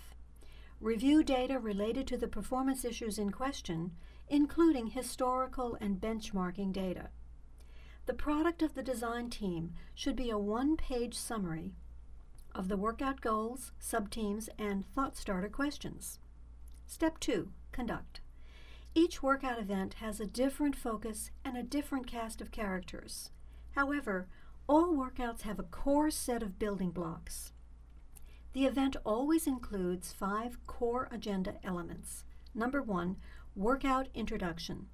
Review 0.81 1.23
data 1.23 1.59
related 1.59 2.07
to 2.07 2.17
the 2.17 2.27
performance 2.27 2.83
issues 2.83 3.19
in 3.19 3.31
question, 3.31 3.91
including 4.29 4.87
historical 4.87 5.77
and 5.79 6.01
benchmarking 6.01 6.73
data. 6.73 7.09
The 8.07 8.13
product 8.13 8.61
of 8.61 8.73
the 8.73 8.83
design 8.83 9.29
team 9.29 9.73
should 9.93 10.15
be 10.15 10.29
a 10.31 10.37
one 10.37 10.75
page 10.75 11.15
summary 11.15 11.73
of 12.53 12.67
the 12.67 12.77
workout 12.77 13.21
goals, 13.21 13.73
subteams, 13.79 14.47
and 14.57 14.85
thought 14.85 15.17
starter 15.17 15.49
questions. 15.49 16.19
Step 16.87 17.19
2 17.19 17.51
Conduct. 17.71 18.21
Each 18.95 19.21
workout 19.21 19.59
event 19.59 19.95
has 19.95 20.19
a 20.19 20.25
different 20.25 20.75
focus 20.75 21.29
and 21.43 21.57
a 21.57 21.63
different 21.63 22.07
cast 22.07 22.41
of 22.41 22.51
characters. 22.51 23.29
However, 23.71 24.27
all 24.67 24.95
workouts 24.95 25.41
have 25.41 25.59
a 25.59 25.63
core 25.63 26.09
set 26.09 26.41
of 26.41 26.57
building 26.57 26.91
blocks. 26.91 27.51
The 28.53 28.65
event 28.65 28.95
always 29.05 29.47
includes 29.47 30.13
five 30.13 30.65
core 30.65 31.09
agenda 31.11 31.55
elements. 31.63 32.23
Number 32.53 32.81
one, 32.81 33.17
workout 33.53 34.07
introduction. 34.13 34.87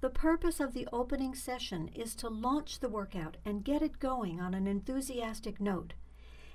The 0.00 0.10
purpose 0.10 0.58
of 0.58 0.74
the 0.74 0.88
opening 0.92 1.34
session 1.34 1.88
is 1.94 2.16
to 2.16 2.28
launch 2.28 2.80
the 2.80 2.88
workout 2.88 3.36
and 3.44 3.64
get 3.64 3.80
it 3.80 4.00
going 4.00 4.40
on 4.40 4.52
an 4.52 4.66
enthusiastic 4.66 5.60
note 5.60 5.94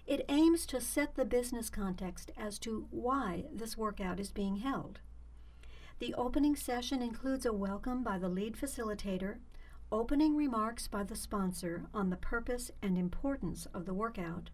it 0.07 0.25
aims 0.29 0.65
to 0.65 0.81
set 0.81 1.15
the 1.15 1.25
business 1.25 1.69
context 1.69 2.31
as 2.35 2.57
to 2.59 2.87
why 2.89 3.45
this 3.53 3.77
workout 3.77 4.19
is 4.19 4.31
being 4.31 4.57
held. 4.57 4.99
The 6.01 6.15
opening 6.15 6.55
session 6.55 7.03
includes 7.03 7.45
a 7.45 7.53
welcome 7.53 8.01
by 8.01 8.17
the 8.17 8.27
lead 8.27 8.57
facilitator, 8.57 9.37
opening 9.91 10.35
remarks 10.35 10.87
by 10.87 11.03
the 11.03 11.15
sponsor 11.15 11.85
on 11.93 12.09
the 12.09 12.15
purpose 12.15 12.71
and 12.81 12.97
importance 12.97 13.67
of 13.71 13.85
the 13.85 13.93
workout, 13.93 14.49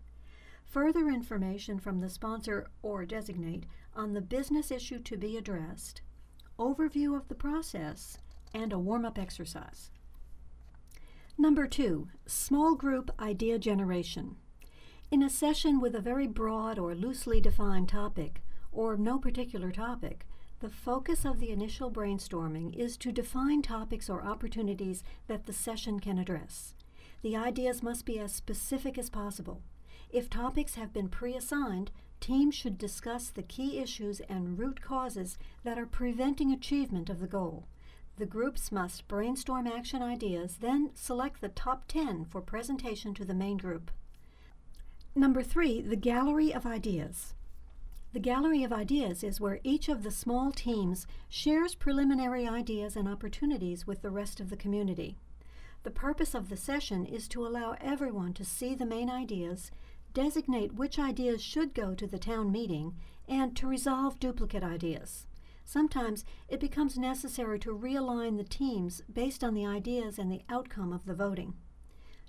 further 0.66 1.08
information 1.08 1.80
from 1.80 2.02
the 2.02 2.10
sponsor 2.10 2.68
or 2.82 3.06
designate 3.06 3.66
on 3.96 4.14
the 4.14 4.20
business 4.20 4.72
issue 4.72 5.00
to 5.00 5.16
be 5.16 5.38
addressed, 5.38 6.02
overview 6.60 7.16
of 7.16 7.30
the 7.30 7.34
process, 7.34 8.18
and 8.54 8.74
a 8.74 8.78
warm 8.78 9.06
up 9.06 9.18
exercise. 9.18 9.90
Number 11.38 11.66
two, 11.66 12.10
small 12.26 12.76
group 12.76 13.10
idea 13.22 13.58
generation. 13.58 14.36
In 15.12 15.24
a 15.24 15.30
session 15.30 15.80
with 15.80 15.96
a 15.96 16.02
very 16.02 16.28
broad 16.28 16.78
or 16.78 16.94
loosely 16.94 17.40
defined 17.40 17.88
topic, 17.88 18.42
or 18.74 18.98
no 18.98 19.18
particular 19.18 19.72
topic, 19.72 20.26
the 20.60 20.70
focus 20.70 21.24
of 21.24 21.40
the 21.40 21.52
initial 21.52 21.92
brainstorming 21.92 22.76
is 22.76 22.98
to 22.98 23.12
define 23.12 23.62
topics 23.62 24.10
or 24.10 24.24
opportunities 24.24 25.04
that 25.28 25.46
the 25.46 25.54
session 25.54 26.00
can 26.00 26.18
address. 26.18 26.74
The 27.22 27.36
ideas 27.36 27.84
must 27.84 28.06
be 28.06 28.20
as 28.20 28.34
specific 28.34 28.98
as 28.98 29.10
possible. 29.10 29.62
If 30.10 30.30
topics 30.30 30.76
have 30.76 30.94
been 30.94 31.10
pre 31.10 31.36
assigned, 31.36 31.92
teams 32.20 32.56
should 32.56 32.78
discuss 32.78 33.30
the 33.30 33.44
key 33.44 33.80
issues 33.80 34.20
and 34.22 34.58
root 34.58 34.82
causes 34.82 35.38
that 35.64 35.78
are 35.78 35.86
preventing 35.86 36.52
achievement 36.52 37.10
of 37.10 37.20
the 37.20 37.28
goal. 37.28 37.68
The 38.18 38.26
groups 38.26 38.72
must 38.72 39.08
brainstorm 39.08 39.68
action 39.68 40.02
ideas, 40.02 40.58
then 40.60 40.90
select 40.96 41.40
the 41.40 41.50
top 41.50 41.88
10 41.88 42.26
for 42.26 42.42
presentation 42.42 43.14
to 43.14 43.26
the 43.26 43.36
main 43.36 43.58
group. 43.58 43.92
Number 45.14 45.44
three, 45.44 45.82
the 45.82 45.96
Gallery 45.96 46.52
of 46.52 46.66
Ideas. 46.66 47.36
The 48.18 48.24
Gallery 48.24 48.64
of 48.64 48.74
Ideas 48.74 49.24
is 49.24 49.40
where 49.40 49.60
each 49.64 49.90
of 49.90 50.02
the 50.02 50.10
small 50.10 50.52
teams 50.52 51.06
shares 51.30 51.76
preliminary 51.76 52.48
ideas 52.48 52.96
and 52.96 53.08
opportunities 53.08 53.86
with 53.86 54.02
the 54.02 54.10
rest 54.10 54.40
of 54.40 54.50
the 54.50 54.58
community. 54.58 55.20
The 55.84 55.92
purpose 55.92 56.34
of 56.34 56.50
the 56.50 56.58
session 56.58 57.06
is 57.06 57.28
to 57.28 57.46
allow 57.46 57.78
everyone 57.80 58.34
to 58.34 58.44
see 58.44 58.74
the 58.74 58.88
main 58.88 59.08
ideas, 59.08 59.70
designate 60.16 60.74
which 60.74 60.98
ideas 60.98 61.44
should 61.44 61.76
go 61.76 61.94
to 61.94 62.08
the 62.08 62.18
town 62.18 62.52
meeting, 62.52 62.96
and 63.28 63.56
to 63.56 63.68
resolve 63.68 64.20
duplicate 64.20 64.64
ideas. 64.64 65.28
Sometimes 65.64 66.26
it 66.50 66.60
becomes 66.60 66.98
necessary 66.98 67.60
to 67.60 67.78
realign 67.78 68.38
the 68.38 68.44
teams 68.44 69.04
based 69.14 69.44
on 69.44 69.54
the 69.54 69.68
ideas 69.68 70.18
and 70.18 70.32
the 70.32 70.42
outcome 70.50 70.92
of 70.92 71.06
the 71.06 71.14
voting. 71.14 71.54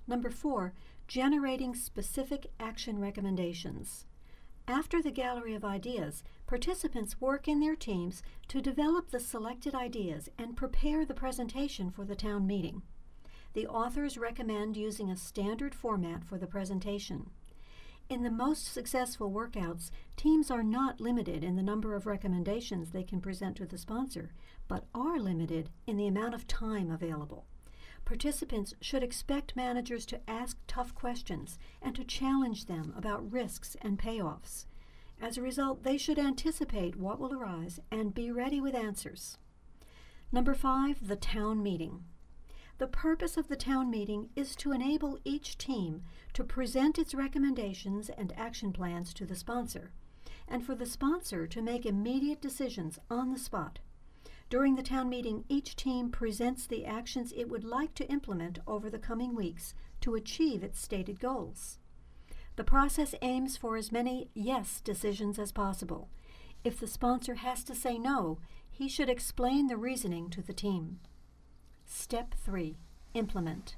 Number 0.05 0.29
four, 0.29 0.75
generating 1.07 1.73
specific 1.73 2.51
action 2.59 2.99
recommendations. 2.99 4.05
After 4.69 5.01
the 5.01 5.09
Gallery 5.09 5.55
of 5.55 5.65
Ideas, 5.65 6.23
participants 6.45 7.19
work 7.19 7.47
in 7.47 7.59
their 7.59 7.75
teams 7.75 8.21
to 8.49 8.61
develop 8.61 9.09
the 9.09 9.19
selected 9.19 9.73
ideas 9.73 10.29
and 10.37 10.55
prepare 10.55 11.05
the 11.05 11.15
presentation 11.15 11.89
for 11.89 12.05
the 12.05 12.15
town 12.15 12.45
meeting. 12.45 12.83
The 13.53 13.65
authors 13.65 14.15
recommend 14.15 14.77
using 14.77 15.09
a 15.09 15.17
standard 15.17 15.73
format 15.73 16.23
for 16.23 16.37
the 16.37 16.45
presentation. 16.45 17.31
In 18.09 18.21
the 18.21 18.29
most 18.29 18.71
successful 18.71 19.31
workouts, 19.31 19.89
teams 20.15 20.51
are 20.51 20.61
not 20.61 21.01
limited 21.01 21.43
in 21.43 21.55
the 21.55 21.63
number 21.63 21.95
of 21.95 22.05
recommendations 22.05 22.91
they 22.91 23.03
can 23.03 23.21
present 23.21 23.55
to 23.55 23.65
the 23.65 23.79
sponsor, 23.79 24.33
but 24.67 24.85
are 24.93 25.19
limited 25.19 25.71
in 25.87 25.97
the 25.97 26.05
amount 26.05 26.35
of 26.35 26.45
time 26.45 26.91
available. 26.91 27.47
Participants 28.09 28.73
should 28.81 29.03
expect 29.03 29.55
managers 29.55 30.03
to 30.07 30.19
ask 30.27 30.57
tough 30.65 30.95
questions 30.95 31.59
and 31.79 31.95
to 31.95 32.03
challenge 32.03 32.65
them 32.65 32.91
about 32.97 33.31
risks 33.31 33.77
and 33.83 33.99
payoffs. 33.99 34.65
As 35.21 35.37
a 35.37 35.43
result, 35.43 35.83
they 35.83 35.95
should 35.95 36.17
anticipate 36.17 36.95
what 36.95 37.19
will 37.19 37.31
arise 37.31 37.79
and 37.91 38.15
be 38.15 38.31
ready 38.31 38.59
with 38.59 38.73
answers. 38.73 39.37
Number 40.31 40.55
five, 40.55 41.07
the 41.07 41.15
town 41.15 41.61
meeting. 41.61 42.03
The 42.79 42.87
purpose 42.87 43.37
of 43.37 43.47
the 43.47 43.55
town 43.55 43.91
meeting 43.91 44.29
is 44.35 44.55
to 44.55 44.71
enable 44.71 45.19
each 45.23 45.59
team 45.59 46.01
to 46.33 46.43
present 46.43 46.97
its 46.97 47.13
recommendations 47.13 48.09
and 48.09 48.33
action 48.35 48.73
plans 48.73 49.13
to 49.13 49.25
the 49.27 49.35
sponsor, 49.35 49.91
and 50.47 50.65
for 50.65 50.73
the 50.73 50.87
sponsor 50.87 51.45
to 51.45 51.61
make 51.61 51.85
immediate 51.85 52.41
decisions 52.41 52.97
on 53.07 53.31
the 53.31 53.37
spot. 53.37 53.77
During 54.49 54.75
the 54.75 54.83
town 54.83 55.09
meeting, 55.09 55.45
each 55.47 55.75
team 55.75 56.09
presents 56.09 56.65
the 56.65 56.85
actions 56.85 57.31
it 57.31 57.49
would 57.49 57.63
like 57.63 57.93
to 57.95 58.09
implement 58.09 58.57
over 58.65 58.89
the 58.89 58.97
coming 58.97 59.35
weeks 59.35 59.75
to 60.01 60.15
achieve 60.15 60.63
its 60.63 60.81
stated 60.81 61.19
goals. 61.19 61.77
The 62.55 62.63
process 62.63 63.13
aims 63.21 63.57
for 63.57 63.77
as 63.77 63.91
many 63.91 64.29
yes 64.33 64.81
decisions 64.81 65.37
as 65.37 65.51
possible. 65.51 66.09
If 66.63 66.79
the 66.79 66.87
sponsor 66.87 67.35
has 67.35 67.63
to 67.65 67.75
say 67.75 67.97
no, 67.97 68.39
he 68.69 68.89
should 68.89 69.09
explain 69.09 69.67
the 69.67 69.77
reasoning 69.77 70.29
to 70.31 70.41
the 70.41 70.53
team. 70.53 70.99
Step 71.85 72.33
3 72.33 72.75
Implement. 73.13 73.75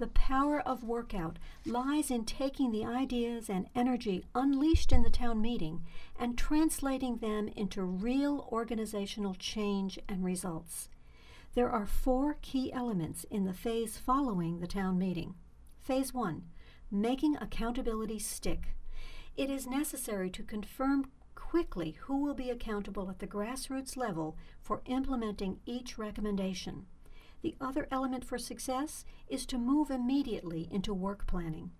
The 0.00 0.06
power 0.06 0.60
of 0.60 0.82
workout 0.82 1.38
lies 1.66 2.10
in 2.10 2.24
taking 2.24 2.70
the 2.70 2.86
ideas 2.86 3.50
and 3.50 3.68
energy 3.74 4.24
unleashed 4.34 4.92
in 4.92 5.02
the 5.02 5.10
town 5.10 5.42
meeting 5.42 5.84
and 6.18 6.38
translating 6.38 7.18
them 7.18 7.48
into 7.48 7.82
real 7.82 8.48
organizational 8.50 9.34
change 9.34 9.98
and 10.08 10.24
results. 10.24 10.88
There 11.54 11.68
are 11.68 11.84
four 11.84 12.38
key 12.40 12.72
elements 12.72 13.24
in 13.24 13.44
the 13.44 13.52
phase 13.52 13.98
following 13.98 14.60
the 14.60 14.66
town 14.66 14.96
meeting. 14.96 15.34
Phase 15.82 16.14
1 16.14 16.44
Making 16.90 17.36
accountability 17.36 18.20
stick. 18.20 18.68
It 19.36 19.50
is 19.50 19.66
necessary 19.66 20.30
to 20.30 20.42
confirm 20.42 21.10
quickly 21.34 21.98
who 22.04 22.16
will 22.22 22.32
be 22.32 22.48
accountable 22.48 23.10
at 23.10 23.18
the 23.18 23.26
grassroots 23.26 23.98
level 23.98 24.38
for 24.62 24.80
implementing 24.86 25.60
each 25.66 25.98
recommendation. 25.98 26.86
The 27.42 27.56
other 27.60 27.88
element 27.90 28.24
for 28.24 28.38
success 28.38 29.04
is 29.28 29.46
to 29.46 29.58
move 29.58 29.90
immediately 29.90 30.68
into 30.70 30.92
work 30.92 31.26
planning. 31.26 31.70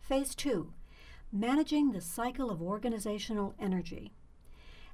Phase 0.00 0.34
2 0.34 0.72
Managing 1.32 1.92
the 1.92 2.00
cycle 2.00 2.50
of 2.50 2.62
organizational 2.62 3.54
energy. 3.58 4.12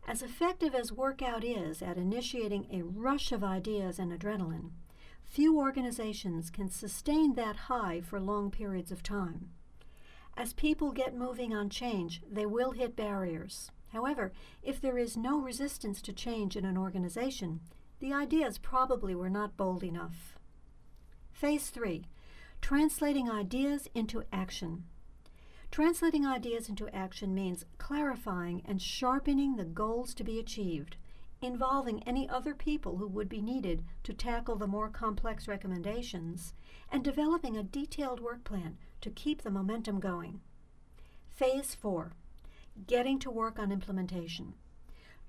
As 0.06 0.22
effective 0.22 0.74
as 0.74 0.92
workout 0.92 1.44
is 1.44 1.80
at 1.82 1.96
initiating 1.96 2.66
a 2.70 2.82
rush 2.82 3.30
of 3.32 3.44
ideas 3.44 3.98
and 3.98 4.10
adrenaline, 4.12 4.70
few 5.24 5.58
organizations 5.58 6.50
can 6.50 6.68
sustain 6.68 7.34
that 7.34 7.56
high 7.56 8.00
for 8.00 8.20
long 8.20 8.50
periods 8.50 8.90
of 8.90 9.02
time. 9.02 9.50
As 10.36 10.52
people 10.52 10.92
get 10.92 11.14
moving 11.14 11.54
on 11.54 11.68
change, 11.68 12.22
they 12.30 12.46
will 12.46 12.72
hit 12.72 12.96
barriers. 12.96 13.70
However, 13.92 14.32
if 14.62 14.80
there 14.80 14.98
is 14.98 15.16
no 15.16 15.38
resistance 15.38 16.00
to 16.02 16.12
change 16.12 16.56
in 16.56 16.64
an 16.64 16.78
organization, 16.78 17.60
the 18.02 18.12
ideas 18.12 18.58
probably 18.58 19.14
were 19.14 19.30
not 19.30 19.56
bold 19.56 19.84
enough. 19.84 20.36
Phase 21.30 21.70
3 21.70 22.04
Translating 22.60 23.30
ideas 23.30 23.88
into 23.94 24.24
action. 24.32 24.82
Translating 25.70 26.26
ideas 26.26 26.68
into 26.68 26.88
action 26.88 27.32
means 27.32 27.64
clarifying 27.78 28.60
and 28.64 28.82
sharpening 28.82 29.54
the 29.54 29.64
goals 29.64 30.14
to 30.14 30.24
be 30.24 30.40
achieved, 30.40 30.96
involving 31.40 32.02
any 32.02 32.28
other 32.28 32.54
people 32.54 32.96
who 32.96 33.06
would 33.06 33.28
be 33.28 33.40
needed 33.40 33.84
to 34.02 34.12
tackle 34.12 34.56
the 34.56 34.66
more 34.66 34.88
complex 34.88 35.46
recommendations, 35.46 36.54
and 36.90 37.04
developing 37.04 37.56
a 37.56 37.62
detailed 37.62 38.18
work 38.18 38.42
plan 38.42 38.78
to 39.00 39.10
keep 39.10 39.42
the 39.42 39.50
momentum 39.50 40.00
going. 40.00 40.40
Phase 41.30 41.76
4 41.76 42.10
Getting 42.88 43.20
to 43.20 43.30
work 43.30 43.60
on 43.60 43.70
implementation. 43.70 44.54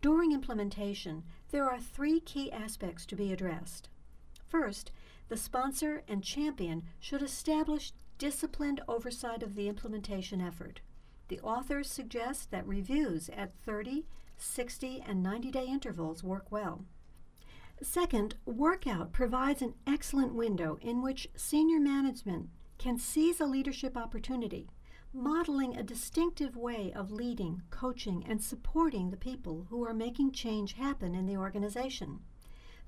During 0.02 0.34
implementation, 0.34 1.24
there 1.54 1.70
are 1.70 1.80
three 1.80 2.20
key 2.20 2.52
aspects 2.52 3.06
to 3.06 3.16
be 3.16 3.32
addressed. 3.32 3.88
First, 4.48 4.92
the 5.30 5.38
sponsor 5.38 6.02
and 6.08 6.24
champion 6.24 6.82
should 7.00 7.22
establish 7.22 7.94
disciplined 8.18 8.82
oversight 8.88 9.44
of 9.44 9.54
the 9.54 9.70
implementation 9.70 10.42
effort. 10.42 10.82
The 11.28 11.40
authors 11.42 11.92
suggest 11.92 12.50
that 12.50 12.68
reviews 12.68 13.30
at 13.30 13.54
30, 13.54 14.08
60, 14.36 15.04
and 15.08 15.22
90 15.22 15.52
day 15.52 15.68
intervals 15.68 16.24
work 16.24 16.52
well. 16.52 16.86
Second, 17.84 18.34
Workout 18.46 19.12
provides 19.14 19.62
an 19.62 19.76
excellent 19.86 20.34
window 20.34 20.80
in 20.82 21.04
which 21.04 21.30
senior 21.36 21.80
management 21.80 22.50
can 22.80 22.98
seize 22.98 23.40
a 23.40 23.46
leadership 23.46 23.96
opportunity 23.96 24.70
modeling 25.14 25.76
a 25.76 25.84
distinctive 25.84 26.56
way 26.56 26.92
of 26.96 27.12
leading, 27.12 27.62
coaching, 27.70 28.26
and 28.28 28.42
supporting 28.42 29.12
the 29.12 29.18
people 29.18 29.68
who 29.70 29.86
are 29.86 29.94
making 29.94 30.32
change 30.32 30.74
happen 30.74 31.14
in 31.14 31.26
the 31.26 31.38
organization. 31.38 32.20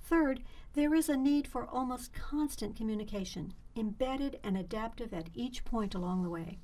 Third, 0.01 0.41
there 0.73 0.93
is 0.93 1.09
a 1.09 1.17
need 1.17 1.47
for 1.47 1.65
almost 1.65 2.13
constant 2.13 2.75
communication, 2.75 3.53
embedded 3.75 4.39
and 4.43 4.57
adaptive 4.57 5.13
at 5.13 5.29
each 5.33 5.65
point 5.65 5.93
along 5.93 6.23
the 6.23 6.29
way. 6.29 6.59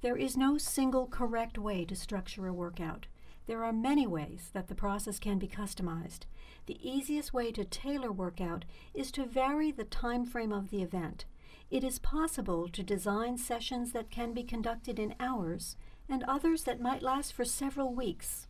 There 0.00 0.16
is 0.16 0.36
no 0.36 0.58
single 0.58 1.06
correct 1.06 1.58
way 1.58 1.84
to 1.84 1.96
structure 1.96 2.46
a 2.46 2.52
workout. 2.52 3.06
There 3.46 3.64
are 3.64 3.72
many 3.72 4.06
ways 4.06 4.50
that 4.52 4.68
the 4.68 4.74
process 4.74 5.18
can 5.18 5.38
be 5.38 5.48
customized. 5.48 6.26
The 6.66 6.78
easiest 6.88 7.32
way 7.32 7.52
to 7.52 7.64
tailor 7.64 8.12
workout 8.12 8.64
is 8.94 9.10
to 9.12 9.26
vary 9.26 9.70
the 9.70 9.84
time 9.84 10.24
frame 10.24 10.52
of 10.52 10.70
the 10.70 10.82
event 10.82 11.24
it 11.72 11.82
is 11.82 11.98
possible 11.98 12.68
to 12.68 12.82
design 12.82 13.38
sessions 13.38 13.92
that 13.92 14.10
can 14.10 14.34
be 14.34 14.42
conducted 14.42 14.98
in 14.98 15.14
hours 15.18 15.74
and 16.06 16.22
others 16.24 16.64
that 16.64 16.82
might 16.82 17.02
last 17.02 17.32
for 17.32 17.46
several 17.46 17.94
weeks. 17.94 18.46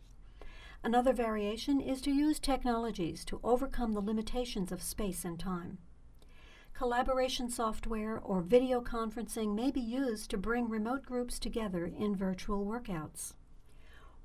Another 0.83 1.13
variation 1.13 1.79
is 1.79 2.01
to 2.01 2.11
use 2.11 2.37
technologies 2.37 3.23
to 3.23 3.39
overcome 3.41 3.93
the 3.93 4.01
limitations 4.01 4.73
of 4.73 4.83
space 4.83 5.23
and 5.23 5.39
time. 5.39 5.77
Collaboration 6.73 7.49
software 7.49 8.19
or 8.19 8.41
video 8.41 8.81
conferencing 8.81 9.55
may 9.55 9.71
be 9.71 9.79
used 9.79 10.29
to 10.29 10.37
bring 10.37 10.67
remote 10.67 11.05
groups 11.05 11.39
together 11.39 11.85
in 11.85 12.17
virtual 12.17 12.65
workouts. 12.65 13.35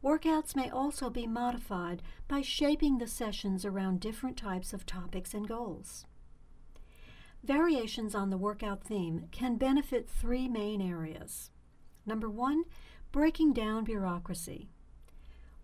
Workouts 0.02 0.56
may 0.56 0.68
also 0.70 1.08
be 1.08 1.28
modified 1.28 2.02
by 2.26 2.40
shaping 2.40 2.98
the 2.98 3.06
sessions 3.06 3.64
around 3.64 4.00
different 4.00 4.36
types 4.36 4.72
of 4.72 4.84
topics 4.84 5.34
and 5.34 5.46
goals. 5.46 6.04
Variations 7.44 8.14
on 8.14 8.30
the 8.30 8.36
workout 8.36 8.82
theme 8.82 9.28
can 9.30 9.56
benefit 9.56 10.08
three 10.08 10.48
main 10.48 10.82
areas. 10.82 11.50
Number 12.04 12.28
one, 12.28 12.64
breaking 13.12 13.52
down 13.52 13.84
bureaucracy. 13.84 14.68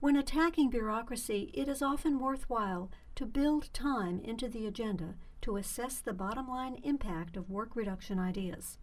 When 0.01 0.17
attacking 0.17 0.71
bureaucracy, 0.71 1.51
it 1.55 1.69
is 1.69 1.83
often 1.83 2.19
worthwhile 2.19 2.91
to 3.17 3.27
build 3.27 3.73
time 3.73 4.21
into 4.21 4.49
the 4.49 4.67
agenda 4.67 5.15
to 5.43 5.57
assess 5.57 5.99
the 5.99 6.13
bottom 6.13 6.49
line 6.49 6.81
impact 6.83 7.37
of 7.37 7.51
work 7.51 7.75
reduction 7.75 8.19
ideas. 8.19 8.79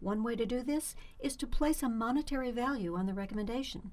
One 0.00 0.22
way 0.22 0.34
to 0.36 0.44
do 0.44 0.62
this 0.62 0.96
is 1.20 1.36
to 1.36 1.46
place 1.46 1.82
a 1.82 1.88
monetary 1.88 2.50
value 2.50 2.96
on 2.96 3.06
the 3.06 3.14
recommendation. 3.14 3.92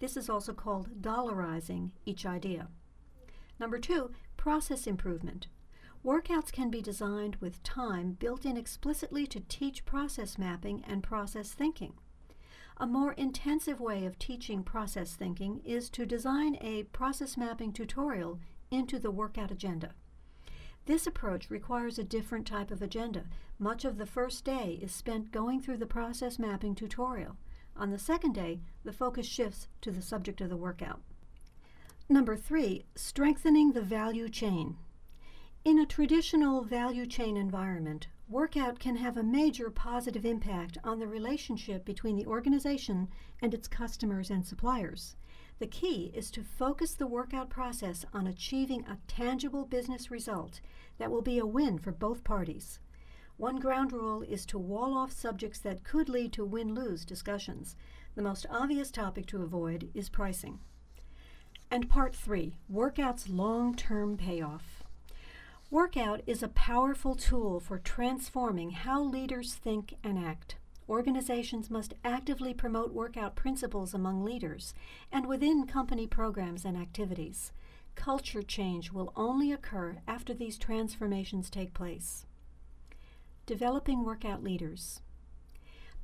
This 0.00 0.16
is 0.16 0.28
also 0.28 0.52
called 0.52 1.00
dollarizing 1.00 1.90
each 2.04 2.26
idea. 2.26 2.68
Number 3.58 3.78
two, 3.78 4.10
process 4.36 4.86
improvement. 4.86 5.46
Workouts 6.06 6.52
can 6.52 6.70
be 6.70 6.80
designed 6.80 7.34
with 7.40 7.64
time 7.64 8.12
built 8.12 8.44
in 8.44 8.56
explicitly 8.56 9.26
to 9.26 9.40
teach 9.40 9.84
process 9.84 10.38
mapping 10.38 10.84
and 10.86 11.02
process 11.02 11.50
thinking. 11.50 11.94
A 12.76 12.86
more 12.86 13.14
intensive 13.14 13.80
way 13.80 14.06
of 14.06 14.16
teaching 14.16 14.62
process 14.62 15.16
thinking 15.16 15.60
is 15.64 15.90
to 15.90 16.06
design 16.06 16.58
a 16.60 16.84
process 16.84 17.36
mapping 17.36 17.72
tutorial 17.72 18.38
into 18.70 19.00
the 19.00 19.10
workout 19.10 19.50
agenda. 19.50 19.94
This 20.84 21.08
approach 21.08 21.50
requires 21.50 21.98
a 21.98 22.04
different 22.04 22.46
type 22.46 22.70
of 22.70 22.82
agenda. 22.82 23.24
Much 23.58 23.84
of 23.84 23.98
the 23.98 24.06
first 24.06 24.44
day 24.44 24.78
is 24.80 24.92
spent 24.92 25.32
going 25.32 25.60
through 25.60 25.78
the 25.78 25.86
process 25.86 26.38
mapping 26.38 26.76
tutorial. 26.76 27.36
On 27.76 27.90
the 27.90 27.98
second 27.98 28.32
day, 28.32 28.60
the 28.84 28.92
focus 28.92 29.26
shifts 29.26 29.66
to 29.80 29.90
the 29.90 30.02
subject 30.02 30.40
of 30.40 30.50
the 30.50 30.56
workout. 30.56 31.00
Number 32.08 32.36
three, 32.36 32.84
strengthening 32.94 33.72
the 33.72 33.82
value 33.82 34.28
chain. 34.28 34.76
In 35.66 35.80
a 35.80 35.84
traditional 35.84 36.62
value 36.62 37.06
chain 37.06 37.36
environment, 37.36 38.06
workout 38.28 38.78
can 38.78 38.94
have 38.94 39.16
a 39.16 39.24
major 39.24 39.68
positive 39.68 40.24
impact 40.24 40.78
on 40.84 41.00
the 41.00 41.08
relationship 41.08 41.84
between 41.84 42.14
the 42.14 42.26
organization 42.26 43.08
and 43.42 43.52
its 43.52 43.66
customers 43.66 44.30
and 44.30 44.46
suppliers. 44.46 45.16
The 45.58 45.66
key 45.66 46.12
is 46.14 46.30
to 46.30 46.44
focus 46.44 46.94
the 46.94 47.08
workout 47.08 47.50
process 47.50 48.04
on 48.14 48.28
achieving 48.28 48.84
a 48.84 48.98
tangible 49.08 49.64
business 49.64 50.08
result 50.08 50.60
that 50.98 51.10
will 51.10 51.20
be 51.20 51.40
a 51.40 51.44
win 51.44 51.80
for 51.80 51.90
both 51.90 52.22
parties. 52.22 52.78
One 53.36 53.58
ground 53.58 53.90
rule 53.90 54.22
is 54.22 54.46
to 54.46 54.58
wall 54.58 54.96
off 54.96 55.10
subjects 55.10 55.58
that 55.62 55.82
could 55.82 56.08
lead 56.08 56.32
to 56.34 56.44
win 56.44 56.76
lose 56.76 57.04
discussions. 57.04 57.74
The 58.14 58.22
most 58.22 58.46
obvious 58.48 58.92
topic 58.92 59.26
to 59.26 59.42
avoid 59.42 59.90
is 59.94 60.10
pricing. 60.10 60.60
And 61.72 61.90
part 61.90 62.14
three 62.14 62.54
workout's 62.68 63.28
long 63.28 63.74
term 63.74 64.16
payoff. 64.16 64.84
Workout 65.70 66.20
is 66.28 66.44
a 66.44 66.48
powerful 66.48 67.16
tool 67.16 67.58
for 67.58 67.80
transforming 67.80 68.70
how 68.70 69.02
leaders 69.02 69.54
think 69.54 69.96
and 70.04 70.16
act. 70.16 70.54
Organizations 70.88 71.70
must 71.70 71.94
actively 72.04 72.54
promote 72.54 72.92
workout 72.92 73.34
principles 73.34 73.92
among 73.92 74.22
leaders 74.22 74.74
and 75.10 75.26
within 75.26 75.66
company 75.66 76.06
programs 76.06 76.64
and 76.64 76.76
activities. 76.76 77.50
Culture 77.96 78.42
change 78.42 78.92
will 78.92 79.12
only 79.16 79.50
occur 79.50 79.98
after 80.06 80.32
these 80.32 80.56
transformations 80.56 81.50
take 81.50 81.74
place. 81.74 82.26
Developing 83.44 84.04
workout 84.04 84.44
leaders. 84.44 85.00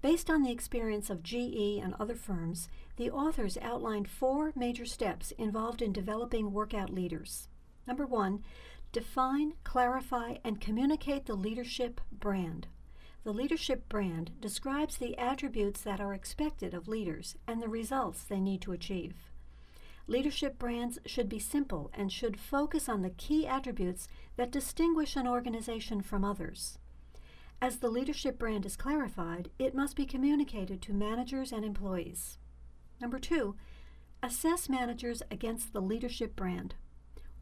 Based 0.00 0.28
on 0.28 0.42
the 0.42 0.50
experience 0.50 1.08
of 1.08 1.22
GE 1.22 1.78
and 1.80 1.94
other 2.00 2.16
firms, 2.16 2.68
the 2.96 3.12
authors 3.12 3.56
outlined 3.62 4.08
four 4.08 4.52
major 4.56 4.86
steps 4.86 5.30
involved 5.38 5.80
in 5.80 5.92
developing 5.92 6.52
workout 6.52 6.90
leaders. 6.90 7.46
Number 7.86 8.06
one, 8.06 8.42
Define, 8.92 9.54
clarify, 9.64 10.36
and 10.44 10.60
communicate 10.60 11.24
the 11.24 11.34
leadership 11.34 12.00
brand. 12.12 12.66
The 13.24 13.32
leadership 13.32 13.88
brand 13.88 14.32
describes 14.38 14.98
the 14.98 15.16
attributes 15.16 15.80
that 15.80 16.00
are 16.00 16.12
expected 16.12 16.74
of 16.74 16.88
leaders 16.88 17.36
and 17.46 17.62
the 17.62 17.68
results 17.68 18.22
they 18.22 18.40
need 18.40 18.60
to 18.62 18.72
achieve. 18.72 19.14
Leadership 20.06 20.58
brands 20.58 20.98
should 21.06 21.28
be 21.28 21.38
simple 21.38 21.90
and 21.94 22.12
should 22.12 22.38
focus 22.38 22.86
on 22.88 23.00
the 23.00 23.10
key 23.10 23.46
attributes 23.46 24.08
that 24.36 24.50
distinguish 24.50 25.16
an 25.16 25.26
organization 25.26 26.02
from 26.02 26.24
others. 26.24 26.78
As 27.62 27.78
the 27.78 27.88
leadership 27.88 28.38
brand 28.38 28.66
is 28.66 28.76
clarified, 28.76 29.48
it 29.58 29.74
must 29.74 29.96
be 29.96 30.04
communicated 30.04 30.82
to 30.82 30.92
managers 30.92 31.52
and 31.52 31.64
employees. 31.64 32.36
Number 33.00 33.20
two, 33.20 33.54
assess 34.22 34.68
managers 34.68 35.22
against 35.30 35.72
the 35.72 35.80
leadership 35.80 36.36
brand. 36.36 36.74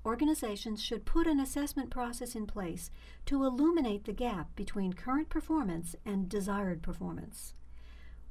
Organizations 0.04 0.82
should 0.82 1.04
put 1.04 1.26
an 1.26 1.38
assessment 1.38 1.90
process 1.90 2.34
in 2.34 2.46
place 2.46 2.90
to 3.26 3.44
illuminate 3.44 4.04
the 4.04 4.14
gap 4.14 4.54
between 4.56 4.94
current 4.94 5.28
performance 5.28 5.94
and 6.06 6.28
desired 6.28 6.82
performance. 6.82 7.52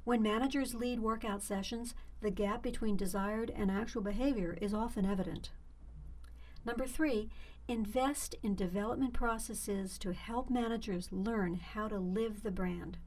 When 0.04 0.24
managers 0.24 0.74
lead 0.74 1.00
workout 1.00 1.44
sessions, 1.44 1.94
the 2.22 2.32
gap 2.32 2.64
between 2.64 2.98
desired 2.98 3.52
and 3.56 3.70
actual 3.70 4.02
behavior 4.02 4.58
is 4.60 4.74
often 4.74 5.06
evident. 5.06 5.52
Number 6.66 6.88
three, 6.88 7.30
invest 7.68 8.34
in 8.42 8.56
development 8.56 9.14
processes 9.14 10.00
to 10.00 10.14
help 10.14 10.50
managers 10.50 11.10
learn 11.12 11.56
how 11.56 11.88
to 11.88 12.00
live 12.00 12.42
the 12.42 12.52
brand. 12.52 12.98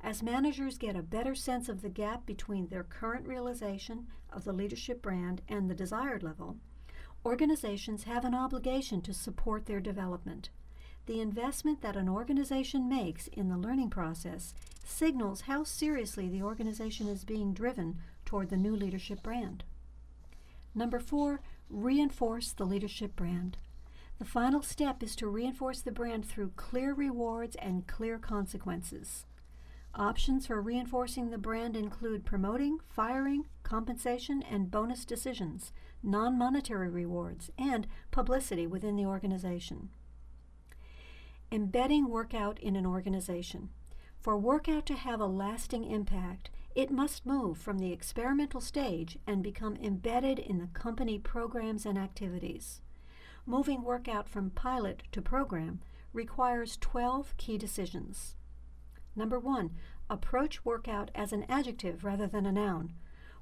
As 0.00 0.24
managers 0.24 0.76
get 0.76 0.96
a 0.96 1.02
better 1.02 1.36
sense 1.36 1.68
of 1.68 1.80
the 1.80 1.88
gap 1.88 2.26
between 2.26 2.66
their 2.66 2.82
current 2.82 3.28
realization 3.28 4.08
of 4.32 4.42
the 4.42 4.52
leadership 4.52 5.00
brand 5.00 5.42
and 5.48 5.70
the 5.70 5.74
desired 5.76 6.24
level, 6.24 6.56
Organizations 7.24 8.04
have 8.04 8.24
an 8.24 8.34
obligation 8.34 9.00
to 9.02 9.14
support 9.14 9.66
their 9.66 9.80
development. 9.80 10.50
The 11.06 11.20
investment 11.20 11.80
that 11.82 11.96
an 11.96 12.08
organization 12.08 12.88
makes 12.88 13.28
in 13.28 13.48
the 13.48 13.56
learning 13.56 13.90
process 13.90 14.54
signals 14.84 15.42
how 15.42 15.62
seriously 15.62 16.28
the 16.28 16.42
organization 16.42 17.08
is 17.08 17.24
being 17.24 17.54
driven 17.54 17.98
toward 18.24 18.50
the 18.50 18.56
new 18.56 18.74
leadership 18.74 19.22
brand. 19.22 19.62
Number 20.74 20.98
four, 20.98 21.40
reinforce 21.70 22.52
the 22.52 22.64
leadership 22.64 23.14
brand. 23.14 23.56
The 24.18 24.24
final 24.24 24.62
step 24.62 25.02
is 25.02 25.14
to 25.16 25.28
reinforce 25.28 25.80
the 25.80 25.92
brand 25.92 26.26
through 26.26 26.52
clear 26.56 26.92
rewards 26.92 27.56
and 27.56 27.86
clear 27.86 28.18
consequences. 28.18 29.26
Options 29.94 30.46
for 30.46 30.62
reinforcing 30.62 31.28
the 31.28 31.38
brand 31.38 31.76
include 31.76 32.24
promoting, 32.24 32.78
firing, 32.88 33.46
compensation, 33.62 34.42
and 34.42 34.70
bonus 34.70 35.04
decisions, 35.04 35.72
non 36.02 36.38
monetary 36.38 36.88
rewards, 36.88 37.50
and 37.58 37.86
publicity 38.10 38.66
within 38.66 38.96
the 38.96 39.04
organization. 39.04 39.90
Embedding 41.50 42.08
workout 42.08 42.58
in 42.60 42.74
an 42.74 42.86
organization. 42.86 43.68
For 44.18 44.38
workout 44.38 44.86
to 44.86 44.94
have 44.94 45.20
a 45.20 45.26
lasting 45.26 45.84
impact, 45.84 46.48
it 46.74 46.90
must 46.90 47.26
move 47.26 47.58
from 47.58 47.78
the 47.78 47.92
experimental 47.92 48.62
stage 48.62 49.18
and 49.26 49.42
become 49.42 49.76
embedded 49.76 50.38
in 50.38 50.56
the 50.56 50.68
company 50.68 51.18
programs 51.18 51.84
and 51.84 51.98
activities. 51.98 52.80
Moving 53.44 53.82
workout 53.82 54.26
from 54.26 54.50
pilot 54.50 55.02
to 55.12 55.20
program 55.20 55.80
requires 56.14 56.78
12 56.78 57.36
key 57.36 57.58
decisions. 57.58 58.36
Number 59.14 59.38
one, 59.38 59.70
approach 60.08 60.64
workout 60.64 61.10
as 61.14 61.32
an 61.32 61.44
adjective 61.48 62.04
rather 62.04 62.26
than 62.26 62.46
a 62.46 62.52
noun. 62.52 62.94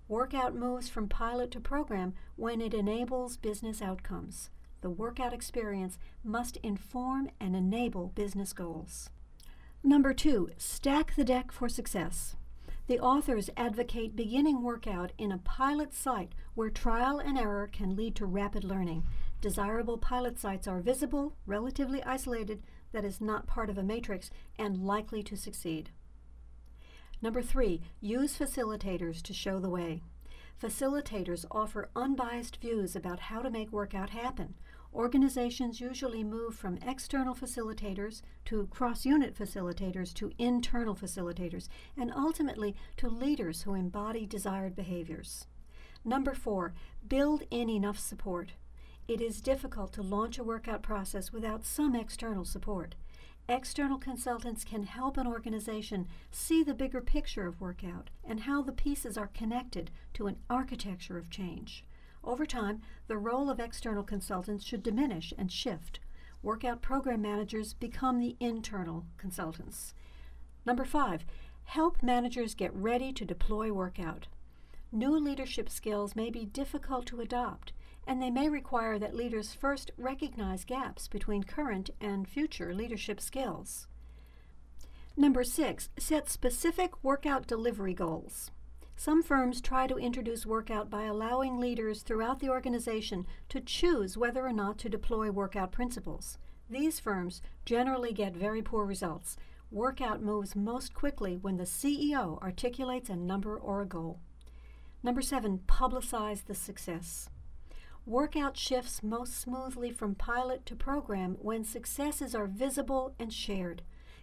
Workout 0.09 0.55
moves 0.55 0.89
from 0.89 1.09
pilot 1.09 1.51
to 1.53 1.61
program 1.61 2.15
when 2.37 2.61
it 2.61 2.75
enables 2.75 3.37
business 3.37 3.81
outcomes. 3.81 4.51
The 4.81 4.91
workout 4.91 5.33
experience 5.33 5.99
must 6.25 6.57
inform 6.59 7.31
and 7.39 7.55
enable 7.55 8.09
business 8.09 8.53
goals. 8.53 9.11
Number 9.85 10.13
two, 10.13 10.51
stack 10.57 11.15
the 11.15 11.25
deck 11.25 11.53
for 11.53 11.69
success. 11.69 12.35
The 12.87 12.99
authors 12.99 13.51
advocate 13.57 14.17
beginning 14.17 14.63
workout 14.63 15.13
in 15.17 15.31
a 15.31 15.39
pilot 15.39 15.95
site 15.95 16.33
where 16.55 16.71
trial 16.71 17.21
and 17.21 17.39
error 17.39 17.71
can 17.73 17.95
lead 17.95 18.17
to 18.17 18.27
rapid 18.27 18.65
learning. 18.65 19.05
Desirable 19.41 19.97
pilot 19.97 20.41
sites 20.41 20.67
are 20.67 20.81
visible, 20.81 21.37
relatively 21.47 22.03
isolated, 22.03 22.63
that 22.92 23.05
is 23.05 23.20
not 23.20 23.46
part 23.46 23.70
of 23.70 23.79
a 23.79 23.83
matrix, 23.83 24.31
and 24.59 24.85
likely 24.85 25.22
to 25.22 25.37
succeed. 25.37 25.90
Number 27.22 27.42
three, 27.42 27.83
use 28.00 28.38
facilitators 28.38 29.20
to 29.22 29.35
show 29.35 29.59
the 29.59 29.68
way. 29.68 30.03
Facilitators 30.62 31.44
offer 31.50 31.90
unbiased 31.96 32.59
views 32.61 32.94
about 32.94 33.20
how 33.20 33.40
to 33.40 33.50
make 33.50 33.72
workout 33.72 34.11
happen. 34.11 34.55
Organizations 34.92 35.81
usually 35.81 36.24
move 36.24 36.55
from 36.55 36.79
external 36.85 37.35
facilitators 37.35 38.22
to 38.46 38.66
cross 38.66 39.07
unit 39.07 39.35
facilitators 39.35 40.12
to 40.14 40.33
internal 40.37 40.94
facilitators, 40.94 41.68
and 41.96 42.12
ultimately 42.14 42.74
to 42.96 43.09
leaders 43.09 43.62
who 43.62 43.74
embody 43.74 44.26
desired 44.26 44.74
behaviors. 44.74 45.46
Number 46.05 46.35
four, 46.35 46.74
build 47.07 47.44
in 47.50 47.70
enough 47.70 47.98
support. 47.98 48.53
It 49.11 49.20
is 49.20 49.40
difficult 49.40 49.92
to 49.94 50.03
launch 50.03 50.38
a 50.38 50.44
workout 50.44 50.85
process 50.85 51.33
without 51.33 51.64
some 51.64 51.96
external 51.96 52.44
support. 52.44 52.94
External 53.49 53.99
consultants 53.99 54.62
can 54.62 54.85
help 54.85 55.16
an 55.16 55.27
organization 55.27 56.07
see 56.31 56.62
the 56.62 56.75
bigger 56.75 57.01
picture 57.01 57.44
of 57.44 57.61
workout 57.61 58.11
and 58.25 58.38
how 58.38 58.62
the 58.62 58.70
pieces 58.70 59.18
are 59.18 59.27
connected 59.35 59.90
to 60.14 60.29
an 60.29 60.37
architecture 60.49 61.18
of 61.18 61.29
change. 61.29 61.85
Over 62.23 62.46
time, 62.46 62.83
the 63.09 63.18
role 63.18 63.51
of 63.51 63.59
external 63.59 64.05
consultants 64.05 64.64
should 64.64 64.85
diminish 64.85 65.35
and 65.37 65.51
shift. 65.51 65.99
Workout 66.40 66.81
program 66.81 67.20
managers 67.20 67.75
become 67.75 68.20
the 68.20 68.37
internal 68.38 69.07
consultants. 69.16 69.92
Number 70.64 70.85
five, 70.85 71.25
help 71.64 72.01
managers 72.01 72.55
get 72.55 72.73
ready 72.73 73.12
to 73.14 73.25
deploy 73.25 73.73
workout. 73.73 74.29
New 74.92 75.18
leadership 75.18 75.68
skills 75.68 76.14
may 76.14 76.31
be 76.31 76.44
difficult 76.44 77.07
to 77.07 77.20
adopt 77.20 77.73
and 78.11 78.20
they 78.20 78.29
may 78.29 78.49
require 78.49 78.99
that 78.99 79.14
leaders 79.14 79.55
first 79.55 79.92
recognize 79.96 80.64
gaps 80.64 81.07
between 81.07 81.44
current 81.44 81.90
and 82.01 82.27
future 82.27 82.75
leadership 82.75 83.20
skills. 83.20 83.87
Number 85.16 85.44
six, 85.44 85.90
set 85.96 86.29
specific 86.29 87.05
workout 87.05 87.46
delivery 87.46 87.94
goals. 87.94 88.51
Some 88.96 89.23
firms 89.23 89.61
try 89.61 89.87
to 89.87 89.94
introduce 89.94 90.44
workout 90.44 90.90
by 90.90 91.05
allowing 91.05 91.61
leaders 91.61 92.03
throughout 92.03 92.40
the 92.40 92.49
organization 92.49 93.29
to 93.49 93.61
choose 93.61 94.16
whether 94.16 94.44
or 94.44 94.53
not 94.53 94.77
to 94.79 94.88
deploy 94.88 95.31
workout 95.31 95.70
principles. 95.70 96.37
These 96.68 96.99
firms 96.99 97.40
generally 97.64 98.12
get 98.12 98.35
very 98.35 98.61
poor 98.61 98.85
results. 98.85 99.37
Workout 99.70 100.20
moves 100.20 100.57
most 100.57 100.94
quickly 100.94 101.37
when 101.37 101.59
the 101.59 101.64
CEO 101.64 102.42
articulates 102.42 103.09
a 103.09 103.14
number 103.14 103.57
or 103.57 103.83
a 103.83 103.87
goal. 103.87 104.18
Number 105.01 105.23
seven, 105.23 105.61
publicize 105.68 106.46
the 106.46 106.57
success. 106.57 107.31
Workout 108.07 108.57
shifts 108.57 109.03
most 109.03 109.39
smoothly 109.39 109.91
from 109.93 110.15
pilot 110.15 110.67
to 110.67 110.75
program 110.75 111.37
when 111.41 111.65
successes 111.65 112.35
are 112.35 112.47
visible 112.47 113.15
and 113.19 113.33
shared. 113.33 113.83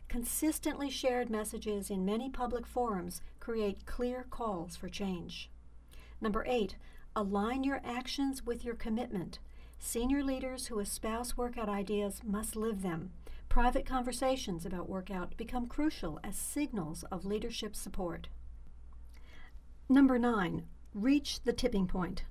Consistently 0.10 0.90
shared 0.90 1.30
messages 1.30 1.90
in 1.90 2.06
many 2.06 2.30
public 2.30 2.66
forums 2.66 3.22
create 3.40 3.86
clear 3.86 4.26
calls 4.30 4.76
for 4.76 4.90
change. 4.90 5.50
Number 6.20 6.44
eight, 6.48 6.76
align 7.16 7.64
your 7.64 7.82
actions 7.84 8.46
with 8.46 8.66
your 8.66 8.76
commitment. 8.76 9.40
Senior 9.80 10.24
leaders 10.24 10.68
who 10.68 10.80
espouse 10.80 11.38
workout 11.38 11.70
ideas 11.70 12.22
must 12.26 12.56
live 12.56 12.82
them. 12.82 13.12
Private 13.48 13.86
conversations 13.86 14.66
about 14.66 14.90
workout 14.90 15.38
become 15.38 15.68
crucial 15.68 16.20
as 16.24 16.36
signals 16.36 17.04
of 17.12 17.26
leadership 17.26 17.76
support. 17.76 18.28
Number 19.88 20.18
nine, 20.20 20.64
reach 20.94 21.44
the 21.44 21.54
tipping 21.54 21.88
point. 21.88 22.24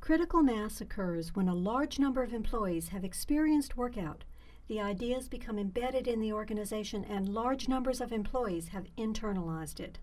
Critical 0.00 0.42
mass 0.42 0.80
occurs 0.80 1.34
when 1.34 1.48
a 1.48 1.54
large 1.54 1.98
number 1.98 2.22
of 2.22 2.32
employees 2.32 2.88
have 2.88 3.04
experienced 3.04 3.76
workout, 3.76 4.24
the 4.68 4.80
ideas 4.80 5.28
become 5.28 5.58
embedded 5.58 6.06
in 6.06 6.20
the 6.20 6.32
organization, 6.32 7.04
and 7.04 7.28
large 7.28 7.68
numbers 7.68 8.00
of 8.02 8.12
employees 8.12 8.68
have 8.68 8.94
internalized 8.96 9.80
it. 9.80 9.98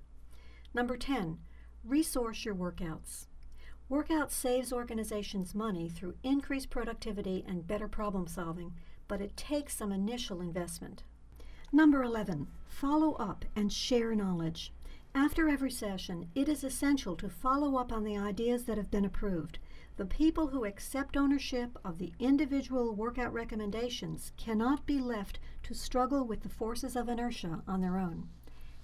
Number 0.73 0.97
10, 0.97 1.37
resource 1.83 2.43
your 2.43 2.55
workouts. 2.55 3.27
Workout 3.87 4.31
saves 4.31 4.73
organizations 4.73 5.53
money 5.53 5.87
through 5.87 6.15
increased 6.23 6.71
productivity 6.71 7.45
and 7.47 7.67
better 7.67 7.87
problem 7.87 8.25
solving, 8.25 8.73
but 9.07 9.21
it 9.21 9.37
takes 9.37 9.77
some 9.77 9.91
initial 9.91 10.41
investment. 10.41 11.03
Number 11.71 12.01
11, 12.01 12.47
follow 12.67 13.13
up 13.13 13.45
and 13.55 13.71
share 13.71 14.15
knowledge. 14.15 14.73
After 15.13 15.47
every 15.47 15.71
session, 15.71 16.29
it 16.33 16.49
is 16.49 16.63
essential 16.63 17.15
to 17.17 17.29
follow 17.29 17.77
up 17.77 17.93
on 17.93 18.03
the 18.03 18.17
ideas 18.17 18.63
that 18.63 18.77
have 18.77 18.89
been 18.89 19.05
approved. 19.05 19.59
The 19.97 20.05
people 20.05 20.47
who 20.47 20.65
accept 20.65 21.15
ownership 21.15 21.77
of 21.85 21.99
the 21.99 22.11
individual 22.19 22.93
workout 22.93 23.31
recommendations 23.31 24.33
cannot 24.35 24.85
be 24.85 24.99
left 24.99 25.39
to 25.63 25.73
struggle 25.73 26.25
with 26.25 26.41
the 26.41 26.49
forces 26.49 26.97
of 26.97 27.07
inertia 27.07 27.63
on 27.65 27.79
their 27.79 27.97
own. 27.97 28.27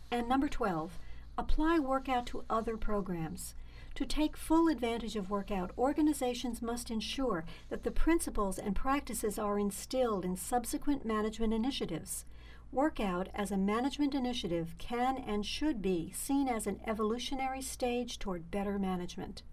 And 0.10 0.30
number 0.30 0.48
12, 0.48 0.98
apply 1.38 1.80
workout 1.80 2.26
to 2.28 2.46
other 2.50 2.78
programs. 2.78 3.56
To 3.96 4.06
take 4.06 4.38
full 4.38 4.70
advantage 4.70 5.18
of 5.18 5.30
workout, 5.30 5.72
organizations 5.78 6.62
must 6.62 6.90
ensure 6.90 7.44
that 7.68 7.84
the 7.84 7.92
principles 7.92 8.58
and 8.58 8.74
practices 8.74 9.38
are 9.38 9.60
instilled 9.60 10.24
in 10.24 10.38
subsequent 10.38 11.04
management 11.04 11.54
initiatives. 11.54 12.24
Workout 12.72 13.28
as 13.36 13.52
a 13.52 13.58
management 13.58 14.16
initiative 14.16 14.76
can 14.78 15.18
and 15.18 15.46
should 15.46 15.82
be 15.82 16.10
seen 16.16 16.48
as 16.48 16.68
an 16.68 16.80
evolutionary 16.88 17.62
stage 17.62 18.18
toward 18.18 18.50
better 18.50 18.80
management. 18.80 19.44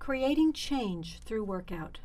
Creating 0.00 0.54
change 0.54 1.20
through 1.20 1.44
workout. 1.44 1.98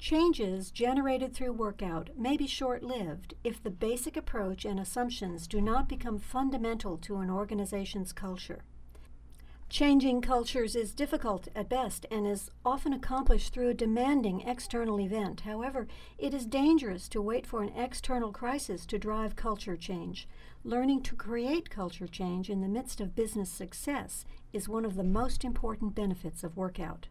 Changes 0.00 0.72
generated 0.72 1.32
through 1.32 1.52
workout 1.52 2.10
may 2.18 2.36
be 2.36 2.48
short 2.48 2.82
lived 2.82 3.34
if 3.44 3.62
the 3.62 3.70
basic 3.70 4.16
approach 4.16 4.64
and 4.64 4.80
assumptions 4.80 5.46
do 5.46 5.60
not 5.60 5.88
become 5.88 6.18
fundamental 6.18 6.98
to 6.98 7.18
an 7.18 7.30
organization's 7.30 8.12
culture. 8.12 8.64
Changing 9.68 10.20
cultures 10.20 10.76
is 10.76 10.94
difficult 10.94 11.48
at 11.54 11.68
best 11.68 12.06
and 12.10 12.24
is 12.26 12.50
often 12.64 12.92
accomplished 12.92 13.52
through 13.52 13.68
a 13.68 13.74
demanding 13.74 14.40
external 14.42 15.00
event. 15.00 15.40
However, 15.40 15.88
it 16.18 16.32
is 16.32 16.46
dangerous 16.46 17.08
to 17.08 17.20
wait 17.20 17.46
for 17.46 17.62
an 17.62 17.72
external 17.76 18.30
crisis 18.30 18.86
to 18.86 18.98
drive 18.98 19.34
culture 19.34 19.76
change. 19.76 20.28
Learning 20.62 21.02
to 21.02 21.16
create 21.16 21.68
culture 21.68 22.06
change 22.06 22.48
in 22.48 22.60
the 22.60 22.68
midst 22.68 23.00
of 23.00 23.16
business 23.16 23.50
success 23.50 24.24
is 24.52 24.68
one 24.68 24.84
of 24.84 24.94
the 24.94 25.04
most 25.04 25.44
important 25.44 25.96
benefits 25.96 26.44
of 26.44 26.56
workout. 26.56 27.08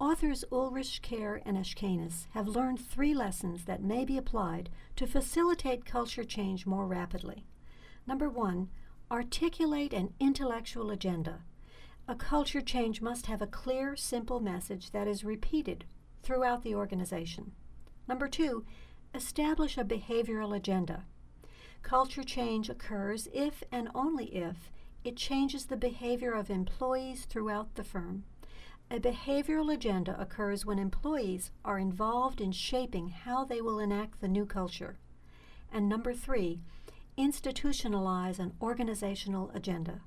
Authors 0.00 0.44
Ulrich 0.50 1.00
Kerr 1.02 1.42
and 1.44 1.56
Ashkenas 1.56 2.26
have 2.30 2.48
learned 2.48 2.80
three 2.80 3.14
lessons 3.14 3.66
that 3.66 3.82
may 3.82 4.04
be 4.04 4.16
applied 4.16 4.70
to 4.96 5.06
facilitate 5.06 5.84
culture 5.84 6.24
change 6.24 6.66
more 6.66 6.86
rapidly. 6.86 7.44
Number 8.06 8.28
one, 8.28 8.70
Articulate 9.12 9.92
an 9.92 10.14
intellectual 10.18 10.90
agenda. 10.90 11.42
A 12.08 12.14
culture 12.14 12.62
change 12.62 13.02
must 13.02 13.26
have 13.26 13.42
a 13.42 13.46
clear, 13.46 13.94
simple 13.94 14.40
message 14.40 14.90
that 14.92 15.06
is 15.06 15.22
repeated 15.22 15.84
throughout 16.22 16.62
the 16.62 16.74
organization. 16.74 17.52
Number 18.08 18.26
two, 18.26 18.64
establish 19.14 19.76
a 19.76 19.84
behavioral 19.84 20.56
agenda. 20.56 21.04
Culture 21.82 22.22
change 22.22 22.70
occurs 22.70 23.28
if 23.34 23.62
and 23.70 23.90
only 23.94 24.34
if 24.34 24.72
it 25.04 25.18
changes 25.18 25.66
the 25.66 25.76
behavior 25.76 26.32
of 26.32 26.48
employees 26.48 27.26
throughout 27.26 27.74
the 27.74 27.84
firm. 27.84 28.24
A 28.90 28.98
behavioral 28.98 29.74
agenda 29.74 30.18
occurs 30.18 30.64
when 30.64 30.78
employees 30.78 31.50
are 31.66 31.78
involved 31.78 32.40
in 32.40 32.50
shaping 32.50 33.10
how 33.10 33.44
they 33.44 33.60
will 33.60 33.78
enact 33.78 34.22
the 34.22 34.28
new 34.28 34.46
culture. 34.46 34.96
And 35.70 35.86
number 35.86 36.14
three, 36.14 36.62
institutionalize 37.18 38.38
an 38.38 38.52
organizational 38.60 39.50
agenda. 39.54 40.00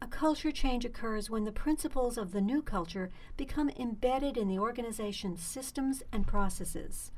A 0.00 0.06
culture 0.06 0.50
change 0.50 0.84
occurs 0.84 1.30
when 1.30 1.44
the 1.44 1.52
principles 1.52 2.18
of 2.18 2.32
the 2.32 2.40
new 2.40 2.60
culture 2.60 3.10
become 3.36 3.70
embedded 3.78 4.36
in 4.36 4.48
the 4.48 4.58
organization's 4.58 5.40
systems 5.40 6.02
and 6.12 6.26
processes. 6.26 7.12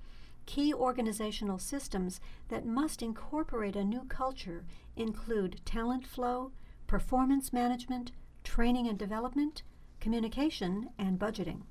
Key 0.44 0.74
organizational 0.74 1.58
systems 1.58 2.20
that 2.48 2.66
must 2.66 3.00
incorporate 3.00 3.76
a 3.76 3.84
new 3.84 4.04
culture 4.04 4.64
include 4.96 5.60
talent 5.64 6.06
flow, 6.06 6.52
performance 6.86 7.52
management, 7.52 8.12
training 8.42 8.86
and 8.86 8.98
development, 8.98 9.62
communication, 10.00 10.90
and 10.98 11.18
budgeting. 11.18 11.62